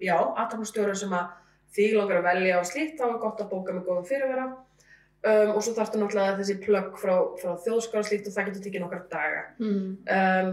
[0.00, 1.34] já, aðtapnastjóra sem að
[1.76, 4.46] þig langar að velja og slíkt, þá er gott að bóka með góðum fyrirvara.
[5.26, 8.62] Um, og svo þarftu náttúrulega þessi plögg frá, frá þjóðskar og slíkt og það getur
[8.66, 9.86] tekið nokkar daga -hmm.
[10.16, 10.50] um,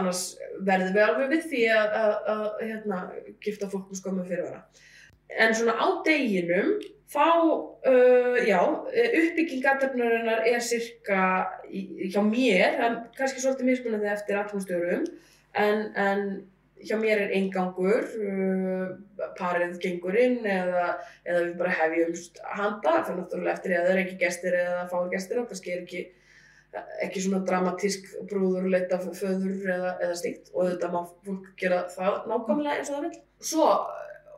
[0.00, 0.22] annars
[0.66, 3.00] verðum við alveg við því að, að, að hérna,
[3.44, 4.62] gifta fólk með skömmu fyrirvara.
[5.44, 6.72] En svona á deginum,
[7.10, 7.26] þá,
[7.90, 11.24] uh, já, uppbygging aðdöfnarinnar er cirka
[11.70, 15.04] hjá mér, það er kannski svolítið mismunandi eftir atmosfjörum,
[15.58, 16.24] en, en
[16.86, 20.86] hjá mér er eingangur, uh, parið gengur inn eða,
[21.26, 25.12] eða við bara hefjumst handa, fyrir náttúrulega eftir eða það er ekki gestir eða fáir
[25.16, 26.08] gestir kannski er ekki
[27.02, 32.28] ekki svona dramatísk brúður leita föður eða, eða slíkt og þetta má fólk gera það
[32.30, 33.20] nákvæmlega eins og það vil.
[33.50, 33.66] Svo,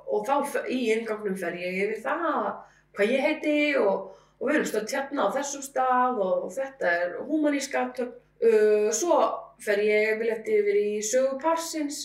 [0.07, 2.51] og þá í inngangnum fer ég yfir það
[2.97, 7.15] hvað ég heiti og, og við erum stödd hérna á þessum stað og, þetta er
[7.29, 8.19] humanísk aðtöfn.
[8.43, 9.21] Uh, svo
[9.63, 12.01] fer ég yfirleitt yfir í sögu parsins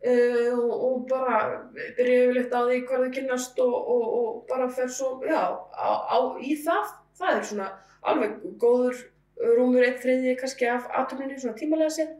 [0.00, 1.42] uh, og, og bara
[1.98, 5.90] byrja yfirleitt á því hvað þau kynnast og, og, og bara fer svo, já, á,
[6.08, 6.94] á, í það.
[7.20, 7.68] Það er svona
[8.08, 9.04] alveg góður
[9.58, 12.14] rúmur eitt þriði kannski af atominu svona tímalega sér.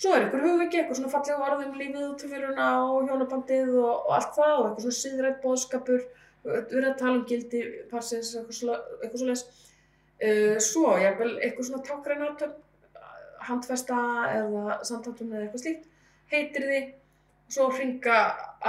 [0.00, 3.74] Svo er einhver hugviki, eitthvað svona fallega orð um lífið út af fyriruna og hjónabandið
[3.82, 6.06] og, og allt það og eitthvað svona síðrætt bóðskapur,
[6.46, 11.68] við erum að tala um gildi passins, eitthvað svona, eitthvað svona uh, svo, jável, eitthvað
[11.68, 12.54] svona tákræn atom,
[13.50, 14.00] handfesta
[14.38, 15.86] eða samtátum eða eitthvað slíkt,
[16.32, 16.80] heitir því,
[17.52, 18.18] svo hringa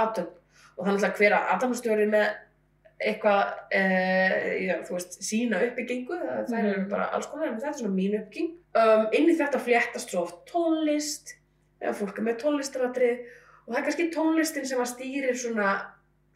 [0.04, 0.28] atom
[0.76, 2.28] og þannig að hver atomstjóri með
[3.02, 6.18] eitthvað, uh, já, þú veist, sína uppbyggingu,
[6.50, 6.90] það eru Mhm.
[6.92, 8.52] bara alls konar, en þetta er svona mín uppbygging.
[8.72, 11.34] Um, inn í þetta fléttast svo oft tónlist,
[11.82, 13.18] eða fólk er með tónlistaratrið
[13.66, 15.74] og það er kannski tónlistin sem að stýrir svona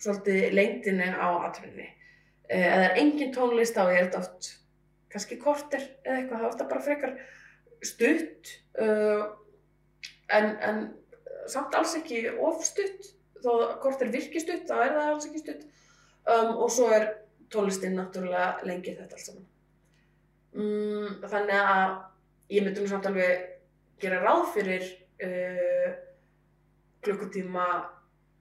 [0.03, 1.87] svolítið lengdinni á atriðinni.
[2.51, 4.51] Uh, ef það er engin tónlist þá er þetta oft
[5.15, 7.15] kannski korter eða eitthvað, það er ofta bara frekar
[7.87, 8.53] stutt
[8.85, 9.23] uh,
[10.37, 10.83] en, en
[11.49, 15.65] samt alls ekki of stutt, þó korter virki stutt, þá er það alls ekki stutt
[16.29, 17.09] um, og svo er
[17.53, 19.49] tónlistin náttúrulega lengi þetta alls saman.
[20.57, 21.97] Mm, þannig að
[22.51, 23.49] ég myndi nú samt alveg
[24.01, 24.85] gera ráð fyrir
[25.25, 25.95] uh,
[27.03, 27.67] klukkutíma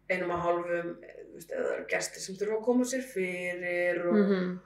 [0.10, 4.16] einum að hálfum, eh, eða það eru gestir sem þurfa að koma sér fyrir og
[4.20, 4.60] Mhm.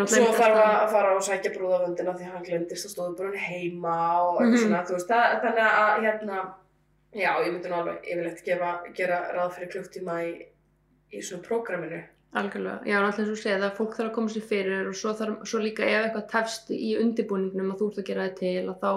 [0.00, 3.38] og svo þarf að að fara og sækja brúðavöndina því hann glemdist og stóðu bara
[3.38, 4.62] heima og eitthvað Mhm.
[4.64, 6.54] svona, þú veist, það, þannig að hérna,
[7.14, 10.46] já, ég myndi nú alveg yfirleitt gefa, gera ráð fyrir klukktíma í,
[11.12, 12.02] í svona prógraminu.
[12.30, 15.12] Algjörlega, já, náttúrulega eins og segja það, fólk þarf að koma sér fyrir og svo,
[15.18, 18.68] þarf, svo líka ef eitthvað tefst í undirbúningnum og þú ert að gera það til
[18.70, 18.90] og þá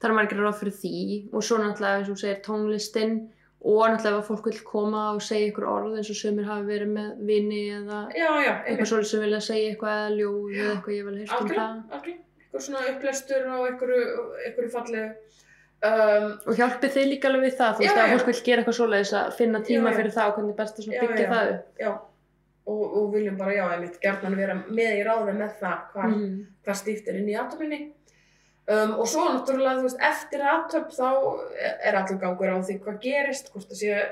[0.00, 1.00] þarf maður að gera ráð fyrir því.
[1.34, 3.16] Og svo náttúrulega eins og þú segir tónlistin
[3.60, 6.68] og náttúrulega ef að fólk vil koma og segja ykkur orð eins og sömur hafi
[6.70, 10.70] verið með vini eða Já, já, eitthvað svolítið sem vilja segja eitthvað eða ljóð eða
[10.76, 11.58] eitthvað ég vel heyrst um það.
[11.58, 15.10] algjörlega, eitthvað svona upplestur og einhverju, fallegu.
[15.80, 18.76] Um, og hjálpið þið líka alveg við það, þú veist að fólk vil gera eitthvað
[18.76, 21.30] svoleiðis að finna tíma Já, fyrir það og hvernig best að svona Já, byggja já.
[21.30, 21.62] það upp.
[21.80, 21.92] Já,
[22.70, 26.38] og, og viljum bara, já, einmitt, gerðan vera með í ráði með það hvað Mhm.
[26.64, 27.80] hvað stíft er inn í atöfninni.
[28.70, 31.08] Um, og svo náttúrulega, þú veist, eftir atöfn þá
[31.88, 34.02] er allur gangur á því hvað gerist, hvort það sé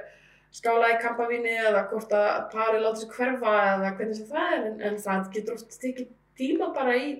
[0.58, 4.64] skála í kampavíni eða hvort að pari láta sig hverfa eða hvernig sem það er,
[4.70, 6.08] en, en það getur oft tekið
[6.40, 7.10] tíma bara í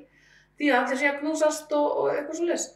[0.58, 2.66] því að allir sé að knúsast og, og eitthvað svo les.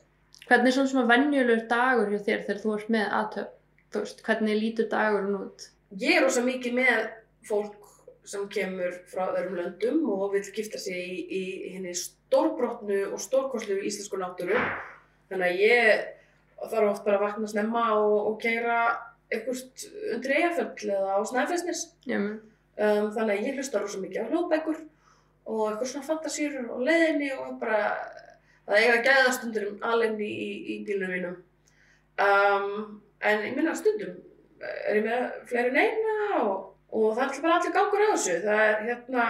[0.46, 3.50] Hvernig er svona svona venjulegur dagur hjá þér þegar þú ert með aðtöp?
[3.92, 5.66] Þú veist, hvernig lítur dagurinn út?
[6.00, 7.08] Ég er rosa mikið með
[7.48, 7.81] fólk
[8.28, 11.44] sem kemur frá öðrum löndum og vil gifta sig í, í,
[11.74, 14.58] henni stórbrotnu og stórkostlu íslensku náttúru.
[15.30, 16.04] Þannig að ég
[16.62, 18.78] þarf oft bara að vakna snemma og, og keira
[19.32, 22.40] eitthvað undir eigaföll eða á menn.
[22.72, 24.78] Um, þannig að ég hlusta rosa mikið á hljóðbækur
[25.52, 27.80] og eitthvað svona fantasýr á leiðinni og bara
[28.64, 30.30] það eiga að gæða stundum alveg í,
[30.72, 31.34] í, bílunum mínum.
[32.22, 34.16] Um, en ég minna stundum
[34.62, 38.38] er ég með fleiri en eina og, og það er bara allir gangur á þessu.
[38.46, 39.28] Það er hérna,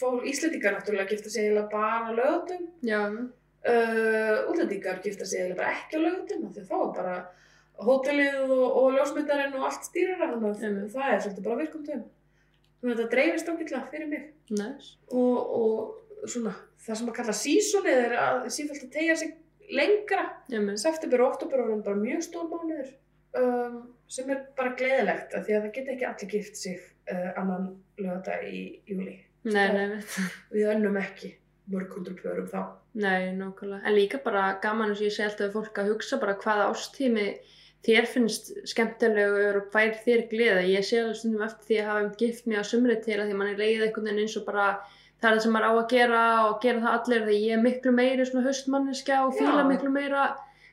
[0.00, 2.16] fólk Íslendingar náttúrulega gifta sig eiginlega bara.
[2.86, 3.02] Já,
[3.68, 7.16] uh, útlendingar gifta sig eiginlega bara ekki á lögutum þá var bara
[7.80, 12.02] hótelið og, og ljósmyndarinn og allt stýrara þannig að það er svolítið bara virkum töm
[12.80, 14.26] þannig að þetta dreifist ágætlega fyrir mig.
[14.50, 14.90] Næs.
[15.12, 19.36] og, og svona það sem að kalla sísonið er að sífælt að tegja sig
[19.70, 20.22] lengra.
[20.80, 22.88] September og oktober voru bara mjög stór mánuður.
[23.38, 23.76] Um,
[24.10, 26.80] sem er bara gleðilegt af því að það geta ekki allir gift sig
[27.12, 27.68] uh, annan
[28.00, 30.18] lögadag í júli Nei, nei, veit.
[30.54, 31.34] við önnum ekki
[31.70, 32.60] mörg hundru pörum þá
[32.98, 33.84] Nei, nákvæmlega.
[33.86, 37.26] En líka bara gaman eins og ég segi alltaf fólk að hugsa bara hvaða ástími
[37.86, 40.64] þér finnst skemmtilegur og fær þér gleða.
[40.66, 43.30] Ég sé alveg stundum eftir því að hafa um gift mig á sumri til að
[43.30, 44.66] því mann er leiðið einhvern veginn eins og bara
[45.20, 47.64] það er það sem maður á að gera og gera það allir því ég er
[47.64, 49.68] miklu meiri svona haustmanniska og fíla Já.
[49.70, 50.26] miklu meira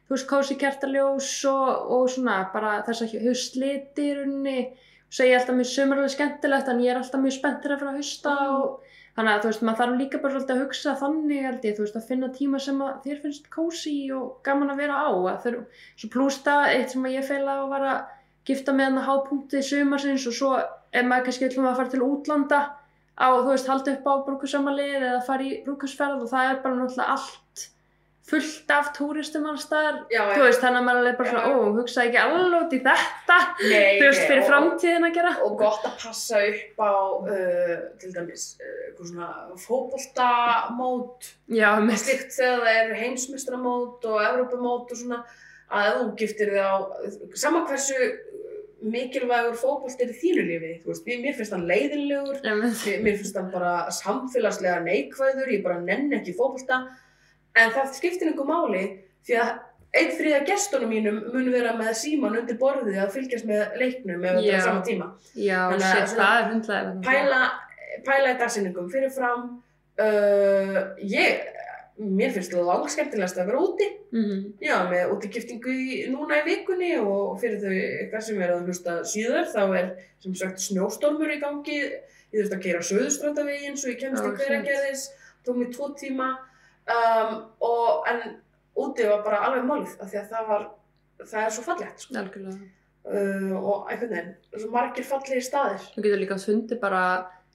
[0.07, 4.57] þú veist, kósi kertaljós og, og svona bara þess að haustliti í rauninni
[5.07, 8.37] segja alltaf mjög sumarlega skemmtilegt en ég er alltaf mjög spenntur að fara að hausta
[8.37, 8.55] Mm.
[8.61, 8.87] og
[9.17, 11.83] Þannig að þú veist, maður þarf líka bara svolítið að hugsa þannig held ég, þú
[11.83, 15.09] veist, að finna tíma sem að þér finnst kósi og gaman að vera á.
[15.09, 15.55] Að þur,
[15.97, 18.11] svo plústa eitt sem að ég feila á var að
[18.45, 22.03] gifta með hann að hápunkti sumarsins og svo ef maður kannski ætlum að fara til
[22.05, 22.59] útlanda
[23.17, 26.77] á, þú veist, halda upp á brúkusamalið eða fara í brúkusferð og það er bara
[26.77, 27.65] náttúrulega allt
[28.27, 30.01] fullt af túristum alls staðar.
[30.11, 31.31] já, Þú veist, þannig að maður er bara Já.
[31.31, 35.31] svona, ó, hugsa ekki alveg út í þetta, þú veist, fyrir og- framtíðin að gera.
[35.45, 39.29] og gott að passa upp á uh, til dæmis uh, eitthvað svona
[39.65, 45.21] fótboltamót Já, og með slikt þegar það eru heimsmestramót og Evrópumót og svona
[45.71, 46.75] að þú giftir þig á
[47.35, 47.97] sama hversu
[48.87, 53.87] mikilvægur fótbolt er í þínu lífi veist, mér, finnst hann leiðinlegur mér, finnst hann bara
[53.91, 56.83] samfélagslega neikvæður, ég bara nenn ekki fótbolta
[57.61, 58.83] en það skiptir einhver máli
[59.27, 59.53] því að
[59.97, 64.35] einn þriða gestunum mínum mun vera með síman undir borðið að fylgjast með leiknum ef
[64.35, 64.59] þetta er Já.
[64.59, 65.07] á sama tíma.
[65.33, 67.39] Já, Þannig að svona- það er pæla,
[68.09, 69.45] pæla í dagsinningum fyrirfram
[70.03, 71.47] uh, ég
[71.97, 73.87] mér finnst það langt skemmtilegast að vera úti.
[74.13, 78.67] Mm já, með útigiftingu í, núna í vikunni og fyrir þau eitthvað sem er að
[78.69, 79.87] hlusta síðar þá er
[80.21, 81.79] sem sagt snjóstormur í gangi.
[82.35, 85.07] Ég þurfti að gera söðustrandavegin svo ég kemst Já, í hveragerðis.
[85.47, 86.27] Tók mér tvo tíma
[86.95, 88.25] um, og en
[88.77, 90.67] úti var bara alveg málið af því að það var
[91.23, 92.25] það er svo fallegt sko.
[93.07, 97.03] Uh, og einhvern veginn, svo margir fallegir staðir Þú getur líka fundið bara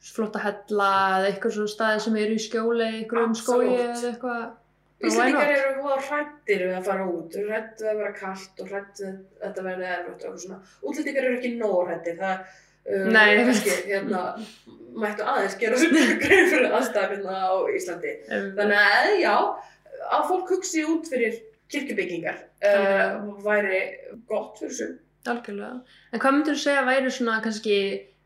[0.03, 4.43] flotta hella eða eitthvað svona staði sem eru í skjóli, eitthvað um skói eða eitthvað.
[5.03, 9.17] Íslandingar eru voða hrættir við að fara út, hrættu að vera kallt og hrættu að
[9.45, 10.59] þetta verði erfitt og eitthvað svona.
[10.83, 12.45] Útlendingar eru ekki nóg hrættir, það
[12.89, 14.23] uh, Nei, kannski, hérna,
[14.99, 18.15] mættu aðeins gera sér grein fyrir aðstæðum hérna á Íslandi.
[18.29, 19.35] Um, Þannig að já,
[20.09, 21.41] að fólk hugsi út fyrir
[21.73, 23.83] kirkjubyggingar uh, væri
[24.29, 24.97] gott fyrir sum.
[25.31, 25.83] Algjörlega.
[26.11, 27.77] En hvað myndir þú segja væri svona kannski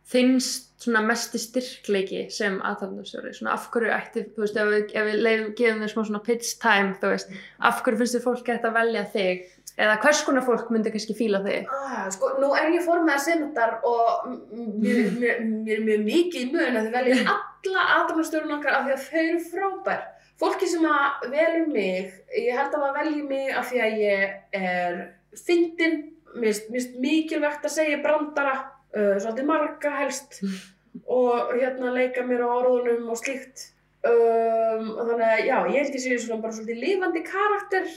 [0.07, 3.33] þinnst svona mesti styrkleiki sem aðtapnastjóri?
[3.37, 6.23] Svona af hverju ætti, þú veist, ef við, ef við leifum, gefum þér smá svona
[6.27, 7.37] pitch time, þú veist,
[7.71, 9.47] af hverju finnst þér fólki ætti að velja þig?
[9.77, 11.67] Eða hvers konar fólk myndi kannski fíla þig?
[11.69, 15.19] Ah, sko, nú er ég formið að semendar og mér Mhm.
[15.21, 18.93] mér- mér er mjög mikið í mun að þið velja alla aðdæmastjórun okkar af því
[18.95, 20.03] að þau eru frábær.
[20.41, 24.35] Fólki sem að velur mig, ég held að það velji mig af því að ég
[24.53, 25.13] er
[25.47, 28.57] fyndin, finnst mikilvægt að segja brandara,
[28.97, 30.41] uh, svolítið marga helst
[31.07, 33.73] og hérna leika mér á orðunum og slíkt.
[34.07, 37.89] Um, þannig að já, ég held ég sé svona bara svolítið lifandi karakter,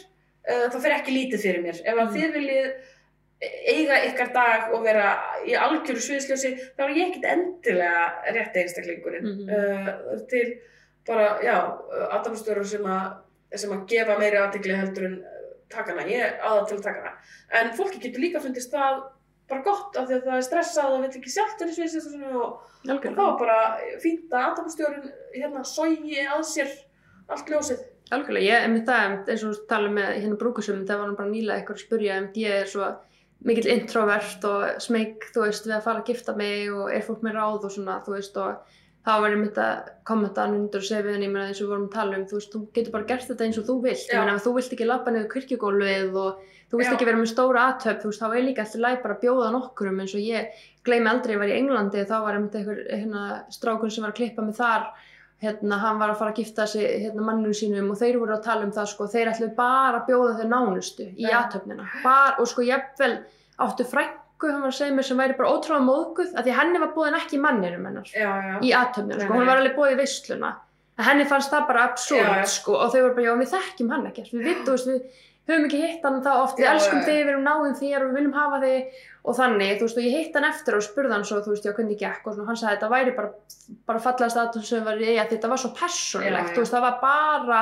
[0.47, 1.81] það fer ekki lítið fyrir mér.
[1.83, 2.15] Ef að Mm.
[2.15, 2.71] þið viljið
[3.39, 5.11] eiga ykkar dag og vera
[5.47, 8.01] í algjöru sviðsljósi, þá er ég ekkert endilega
[8.35, 9.27] rétt einstaklingurinn.
[9.29, 9.49] Mhm.
[9.49, 10.59] uh, til
[11.07, 11.55] bara, já,
[12.11, 12.89] aðdæmstjórar sem
[13.55, 17.15] sem að gefa meiri aðtegli heldur en uh, takana, ég aða til að taka hana.
[17.61, 18.99] En fólki getur líka fundist það
[19.49, 22.59] bara gott af því að það er stressað og veit ekki sjálft hvernig sviðsljósi og,
[22.85, 23.57] og þá bara
[24.03, 26.75] fínt að aðdæmstjórin hérna sogi að sér
[27.29, 27.79] allt ljósið.
[28.09, 31.29] Algjörlega, ég er með það, eins og tala með hérna brúkusum, það var hann bara
[31.29, 32.89] nýlega eitthvað að spurja, en ég er svo
[33.45, 37.21] mikill introvert og smeg, þú veist, við að fara að gifta mig og er fólk
[37.23, 40.81] með ráð og svona, þú veist, og þá var ég myndi að kommenta hann undir
[40.81, 42.61] og segja við henni, ég eins og við vorum að tala um, þú veist, þú
[42.75, 45.29] getur bara gert þetta eins og þú vilt, ég meina þú vilt ekki labba niður
[45.33, 46.95] kirkjugólfið og þú vilt Já.
[46.97, 49.53] ekki vera með stóra aðtöp, þú veist, þá er líka alltaf læg bara að bjóða
[49.55, 53.23] nokkurum eins og ég gleymi aldrei, ég var í Englandi, þá var einmitt einhver, hérna,
[53.55, 54.89] strákur sem var að klippa mig þar
[55.43, 58.45] hérna, hann var að fara að gifta sig hérna, mannum sínum og þeir voru að
[58.47, 61.35] tala um það sko, þeir ætlu bara að bjóða þeir nánustu í Já.
[61.41, 63.13] aðtöfnina, bara, og sko jafnvel
[63.65, 66.83] áttu frængu, hann var að segja mér sem væri bara ótrúlega móðguð, af því henni
[66.83, 68.57] var búin ekki manninum hennar Já, já.
[68.59, 70.51] í aðtöfnina, sko, hún var alveg búið í veisluna.
[70.99, 74.07] En henni fannst það bara absúrt, sko, og þau voru bara, já, við þekkjum hann
[74.11, 74.91] ekkert, við veist,
[75.49, 78.09] við höfum ekki hitt hann þá oft, við elskum þig, við erum náðum þér og
[78.09, 78.99] við viljum hafa þig
[79.29, 81.67] og þannig, þú veist, og ég hitt hann eftir og spurði hann svo, þú veist,
[81.69, 83.29] já, hvernig gekk og svona, hann sagði að þetta væri bara,
[83.91, 86.55] bara fallegast aðtöfn sem var í eiga, þetta var svo persónulegt, Já, já.
[86.57, 87.61] þú veist, það var bara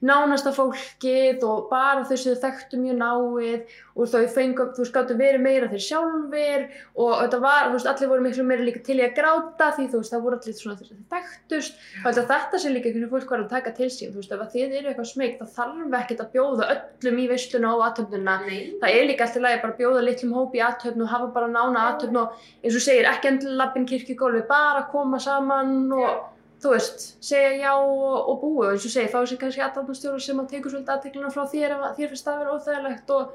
[0.00, 4.94] nánasta fólkið og bara þau sem þau þekktu mjög náið og þau fengum, þú veist,
[4.94, 6.64] gáttu verið meira þeir sjálfur
[7.04, 9.86] og þetta var, þú veist, allir voru miklu meira líka til í að gráta því
[9.92, 11.84] þú veist, það voru allir svona þeir þekktust.
[12.00, 14.76] Og þetta, sé líka hvernig fólk var að taka til sín, þú veist, ef þið
[14.80, 18.38] eru eitthvað smegt þá þarf ekkert að bjóða öllum í veisluna og aðtöfnuna,
[18.80, 21.52] það er líka alltaf lægi bara að bjóða litlum hópi í aðtöfnu og hafa bara
[21.52, 26.29] nána aðtöfnu og eins og segir, ekki endilega lappin kirkjugólfi, bara koma saman og
[26.60, 30.20] þú veist, segja já og, og búi og eins og segja, fá sér kannski aðdæmastjóra
[30.20, 33.32] sem að tekur svolítið aðteklina frá þér ef þér finnst það að vera óþægilegt og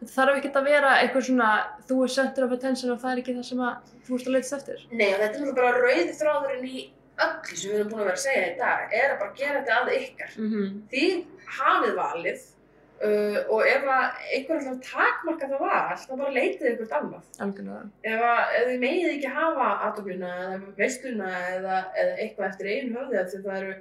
[0.00, 1.50] þetta þarf ekkert að vera eitthvað svona
[1.88, 4.36] þú er center of attention og það er ekki það sem að þú ert að
[4.36, 4.86] leitast eftir.
[4.92, 6.86] Nei, og þetta er bara rauði þráðurinn í
[7.20, 9.60] öllu sem við erum búin að vera að segja í dag, er að bara gera
[9.60, 10.32] þetta að ykkar.
[10.38, 10.80] Mm -hmm.
[10.94, 12.46] Þið hafið valið
[13.06, 17.32] uh, og ef einhver ætlar að takmarka það val, þá bara leitið ykkur annað.
[17.46, 17.88] Algjörlega.
[18.02, 18.28] Ef,
[18.68, 23.58] þið megið ekki hafa aðtöfluna eða veisluna eða, eða eitthvað eftir einu höfði því það
[23.60, 23.74] eru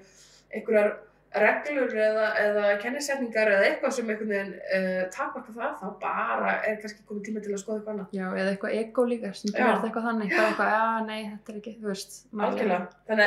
[0.49, 0.97] einhverjar
[1.29, 6.79] reglur eða, eða kennisetningar eða eitthvað sem einhvern veginn uh, takmarka það, þá bara er
[6.81, 8.15] kannski komið tíma til að skoða eitthvað annað.
[8.17, 11.59] Já, eða eitthvað ego líka, er þetta eitthvað þannig, bara eitthvað, já, nei, þetta er
[11.61, 12.17] ekki, þú veist.
[12.33, 12.73] Þannig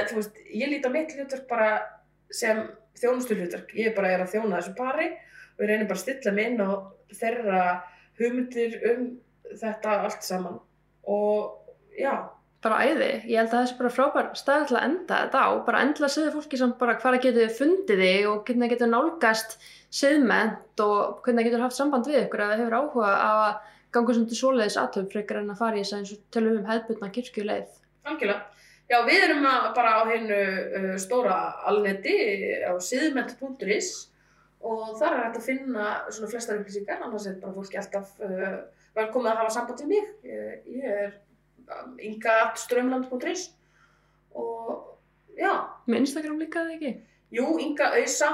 [0.01, 1.68] að, þú veist, ég lít á mitt hlutverk bara
[2.43, 2.64] sem
[2.99, 3.76] þjónustu hlutverk.
[3.78, 5.12] Ég bara er að þjóna þessu pari
[5.57, 6.70] og ég reynir bara að stilla mig inn á
[7.12, 7.64] þeirra
[8.20, 9.09] hugmyndir um
[9.61, 10.61] þetta allt saman.
[11.09, 12.14] Og já,
[12.62, 15.50] bara æði, ég held að það sé bara frábær stað til að enda þetta á,
[15.66, 18.92] bara endilega segja fólki samt bara hvað það getur fundið þig og hvernig það getur
[18.92, 19.57] nálgast
[19.92, 23.48] siðment og hvernig það getur haft samband við ykkur ef það hefur áhuga að
[23.92, 26.61] ganga svona til svoleiðis aðtöfum frekar en að fara í þess að eins og tölum
[26.61, 27.74] um hefðbundna kirkjuleið.
[28.07, 28.40] algjörlega.
[28.92, 30.38] Já, við erum að, bara á hennu
[30.78, 31.36] uh, stóra
[31.68, 32.14] alneti
[32.62, 33.90] á siðment.is
[34.62, 38.60] og þar er hægt að finna svona flestar upplýsingar, annars er bara fólki alltaf uh,
[38.98, 40.10] velkomið að hafa samband við mig.
[40.28, 41.12] Ég, ég er
[41.80, 43.48] um, inga.strömland.is
[44.38, 45.52] og já,
[45.86, 46.92] Með Instagram líka eða ekki?
[47.32, 48.30] jú, Inga Ausa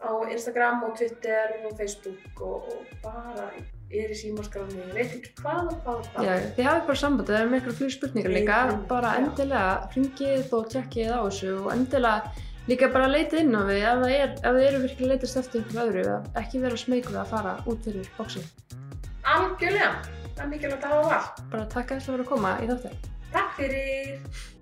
[0.00, 3.50] á Instagram og Twitter og Facebook og, og bara
[3.90, 6.28] er í símaskráni, ég veit ekki hvað og hvað og hvað.
[6.28, 8.58] Já, þið hafið bara samband, það er með eitthvað fyrir spurningar líka,
[8.88, 13.80] bara endilega hringið og tjekkið á þessu og endilega líka bara leitið inn á við
[13.82, 17.18] ef það er, þið eru virkilega að leitast eftir ykkur öðru, að ekki vera smeykuð
[17.22, 18.46] að fara út fyrir bóksið.
[19.34, 19.90] Algjörlega,
[20.36, 21.44] það er mikilvægt að hafa val.
[21.50, 23.12] Bara takk að þess að vera að koma í þáttir.
[23.34, 24.58] Takk fyrir!